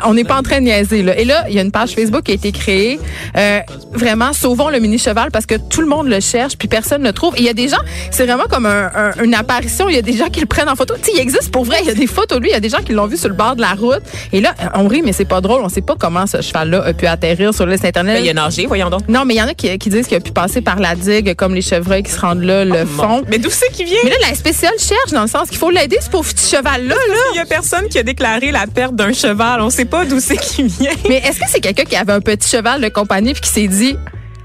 on 0.05 0.13
n'est 0.13 0.23
pas 0.23 0.37
en 0.37 0.43
train 0.43 0.57
de 0.59 0.65
niaiser 0.65 1.03
là. 1.03 1.17
Et 1.17 1.25
là, 1.25 1.45
il 1.49 1.55
y 1.55 1.59
a 1.59 1.61
une 1.61 1.71
page 1.71 1.91
Facebook 1.91 2.23
qui 2.23 2.31
a 2.31 2.35
été 2.35 2.51
créée. 2.51 2.99
euh, 3.37 3.59
vraiment, 3.93 4.33
sauvons 4.33 4.69
le 4.69 4.79
mini 4.79 4.97
cheval 4.97 5.29
parce 5.31 5.45
que 5.45 5.55
tout 5.55 5.81
le 5.81 5.87
monde 5.87 6.07
le 6.07 6.19
cherche 6.19 6.57
puis 6.57 6.67
personne 6.67 7.01
ne 7.01 7.07
le 7.07 7.13
trouve. 7.13 7.35
Et 7.35 7.39
il 7.39 7.45
y 7.45 7.49
a 7.49 7.53
des 7.53 7.67
gens, 7.67 7.77
c'est 8.11 8.25
vraiment 8.25 8.45
comme 8.49 8.65
un- 8.65 8.91
un- 8.95 9.23
une 9.23 9.33
apparition. 9.33 9.89
Il 9.89 9.95
y 9.95 9.99
a 9.99 10.01
des 10.01 10.13
gens 10.17 10.27
qui 10.29 10.39
le 10.39 10.45
prennent 10.45 10.69
en 10.69 10.75
photo. 10.75 10.95
Tu 11.01 11.11
il 11.13 11.19
existe 11.19 11.51
pour 11.51 11.63
vrai. 11.65 11.77
Il 11.81 11.87
y 11.87 11.91
a 11.91 11.93
des 11.93 12.07
photos 12.07 12.37
de 12.39 12.43
lui. 12.43 12.49
Il 12.49 12.53
y 12.53 12.55
a 12.55 12.59
des 12.59 12.69
gens 12.69 12.81
qui 12.85 12.91
l'ont 12.93 13.07
vu 13.07 13.17
sur 13.17 13.29
le 13.29 13.35
bord 13.35 13.55
de 13.55 13.61
la 13.61 13.73
route. 13.73 14.01
Et 14.31 14.41
là, 14.41 14.53
on 14.75 14.87
rit, 14.87 15.01
mais 15.03 15.13
c'est 15.13 15.25
pas 15.25 15.41
drôle. 15.41 15.61
On 15.63 15.69
sait 15.69 15.81
pas 15.81 15.95
comment 15.97 16.25
ce 16.27 16.41
cheval-là 16.41 16.83
a 16.85 16.93
pu 16.93 17.05
atterrir 17.07 17.53
sur 17.53 17.65
le 17.65 17.75
site 17.75 17.85
internet. 17.85 18.17
Ben, 18.17 18.23
il 18.25 18.29
a 18.29 18.33
nagé, 18.33 18.65
voyons 18.65 18.89
donc. 18.89 19.07
Non, 19.09 19.25
mais 19.25 19.35
il 19.35 19.37
y 19.37 19.41
en 19.41 19.47
a 19.47 19.53
qui, 19.53 19.77
qui 19.77 19.89
disent 19.89 20.07
qu'il 20.07 20.17
a 20.17 20.21
pu 20.21 20.31
passer 20.31 20.61
par 20.61 20.79
la 20.79 20.95
digue, 20.95 21.35
comme 21.35 21.53
les 21.55 21.61
chevreuils 21.61 22.03
qui 22.03 22.11
se 22.11 22.19
rendent 22.19 22.43
là, 22.43 22.65
le 22.65 22.85
fond. 22.85 23.23
Mais 23.29 23.37
d'où 23.37 23.49
c'est 23.49 23.71
qui 23.71 23.83
vient? 23.83 23.97
Mais 24.03 24.09
là, 24.09 24.15
la 24.29 24.35
spéciale 24.35 24.73
cherche 24.79 25.11
dans 25.11 25.21
le 25.23 25.27
sens 25.27 25.49
qu'il 25.49 25.57
faut 25.57 25.69
l'aider, 25.69 25.97
ce 26.01 26.09
pauvre 26.09 26.31
petit 26.33 26.49
cheval-là. 26.55 26.95
Là. 26.95 27.15
Il 27.33 27.37
y 27.37 27.39
a 27.39 27.45
personne 27.45 27.87
qui 27.89 27.99
a 27.99 28.03
déclaré 28.03 28.51
la 28.51 28.65
perte 28.67 28.95
d'un 28.95 29.13
cheval. 29.13 29.61
On 29.61 29.69
sait 29.73 29.85
pas 29.85 30.05
d'où 30.05 30.19
c'est 30.19 30.37
qui 30.37 30.63
vient. 30.63 30.91
Mais 31.09 31.17
est-ce 31.17 31.39
que 31.39 31.45
c'est 31.47 31.59
quelqu'un 31.59 31.83
qui 31.83 31.95
avait 31.95 32.13
un 32.13 32.21
petit 32.21 32.47
cheval 32.47 32.81
de 32.81 32.89
compagnie 32.89 33.33
puis 33.33 33.41
qui 33.41 33.49
s'est 33.49 33.67
dit 33.67 33.97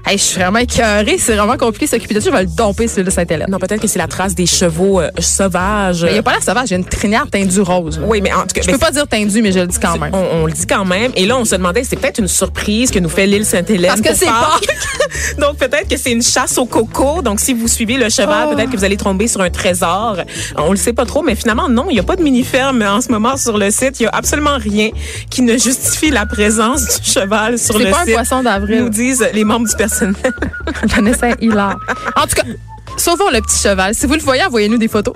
Hey, 0.05 0.17
je 0.17 0.23
suis 0.23 0.39
vraiment 0.39 0.57
écœuré, 0.59 1.17
c'est 1.19 1.35
vraiment 1.35 1.57
compliqué 1.57 1.85
de 1.85 1.91
s'occuper 1.91 2.15
de 2.15 2.19
ça, 2.19 2.31
je 2.31 2.35
vais 2.35 2.41
le 2.43 2.49
domper 2.49 2.87
sur 2.87 3.03
le 3.03 3.11
Sainte-Hélène. 3.11 3.47
Non, 3.51 3.59
peut-être 3.59 3.81
que 3.81 3.87
c'est 3.87 3.99
la 3.99 4.07
trace 4.07 4.33
des 4.33 4.47
chevaux 4.47 4.99
euh, 5.01 5.09
sauvages. 5.19 6.03
Mais 6.03 6.09
il 6.09 6.13
n'y 6.13 6.19
a 6.19 6.23
pas 6.23 6.31
l'air 6.31 6.41
sauvage, 6.41 6.69
il 6.69 6.71
y 6.71 6.73
a 6.73 6.77
une 6.77 6.85
crinière 6.85 7.27
teindue 7.29 7.59
rose. 7.61 7.99
là. 7.99 8.05
Oui, 8.07 8.19
mais 8.21 8.33
en 8.33 8.41
tout 8.41 8.47
cas, 8.55 8.61
Je 8.61 8.67
mais 8.67 8.73
peux 8.73 8.79
pas 8.79 8.89
dire 8.91 9.07
teindue, 9.07 9.41
mais 9.43 9.51
je 9.51 9.59
le 9.59 9.67
dis 9.67 9.77
quand 9.77 9.99
même. 9.99 10.09
On, 10.15 10.41
on 10.41 10.45
le 10.47 10.51
dit 10.53 10.65
quand 10.65 10.83
même. 10.85 11.11
Et 11.15 11.27
là, 11.27 11.37
on 11.37 11.45
se 11.45 11.53
demandait, 11.55 11.83
c'est 11.83 11.95
peut-être 11.95 12.17
une 12.17 12.27
surprise 12.27 12.89
que 12.89 12.97
nous 12.97 13.09
fait 13.09 13.27
l'île 13.27 13.45
Sainte-Hélène. 13.45 13.89
Parce 13.89 14.01
que 14.01 14.15
c'est 14.15 14.25
Pâques. 14.25 14.67
Donc, 15.37 15.57
peut-être 15.57 15.87
que 15.87 15.97
c'est 15.97 16.11
une 16.11 16.23
chasse 16.23 16.57
au 16.57 16.65
coco. 16.65 17.21
Donc, 17.21 17.39
si 17.39 17.53
vous 17.53 17.67
suivez 17.67 17.97
le 17.97 18.09
cheval, 18.09 18.47
Oh. 18.49 18.55
peut-être 18.55 18.71
que 18.71 18.77
vous 18.77 18.85
allez 18.85 18.97
tomber 18.97 19.27
sur 19.27 19.41
un 19.41 19.49
trésor. 19.51 20.17
On 20.57 20.71
le 20.71 20.77
sait 20.77 20.93
pas 20.93 21.05
trop, 21.05 21.21
mais 21.21 21.35
finalement, 21.35 21.67
non, 21.69 21.85
il 21.89 21.93
n'y 21.93 21.99
a 21.99 22.03
pas 22.03 22.15
de 22.15 22.23
mini-ferme 22.23 22.81
en 22.81 23.01
ce 23.01 23.09
moment 23.11 23.37
sur 23.37 23.57
le 23.59 23.69
site. 23.69 23.99
Il 23.99 24.03
y 24.03 24.05
a 24.07 24.11
absolument 24.13 24.57
rien 24.57 24.89
qui 25.29 25.41
ne 25.43 25.53
justifie 25.57 26.09
la 26.09 26.25
présence 26.25 26.83
du 27.01 27.11
cheval 27.11 27.59
sur 27.59 27.75
C'est 27.77 27.83
le 27.83 27.91
pas 27.91 27.99
un 28.01 28.05
site. 28.05 28.13
poisson 28.13 28.41
d'avril. 28.43 28.83
Nous 28.83 28.89
disent 28.89 29.27
les 29.33 29.43
membres 29.43 29.67
du 29.67 29.75
personnel. 29.75 29.98
Vanessa 30.83 31.29
Hilaire. 31.41 31.77
En 32.15 32.23
tout 32.27 32.35
cas, 32.35 32.43
sauvons 32.97 33.29
le 33.31 33.41
petit 33.41 33.59
cheval. 33.59 33.95
Si 33.95 34.05
vous 34.05 34.13
le 34.13 34.21
voyez, 34.21 34.43
envoyez-nous 34.43 34.77
des 34.77 34.87
photos. 34.87 35.13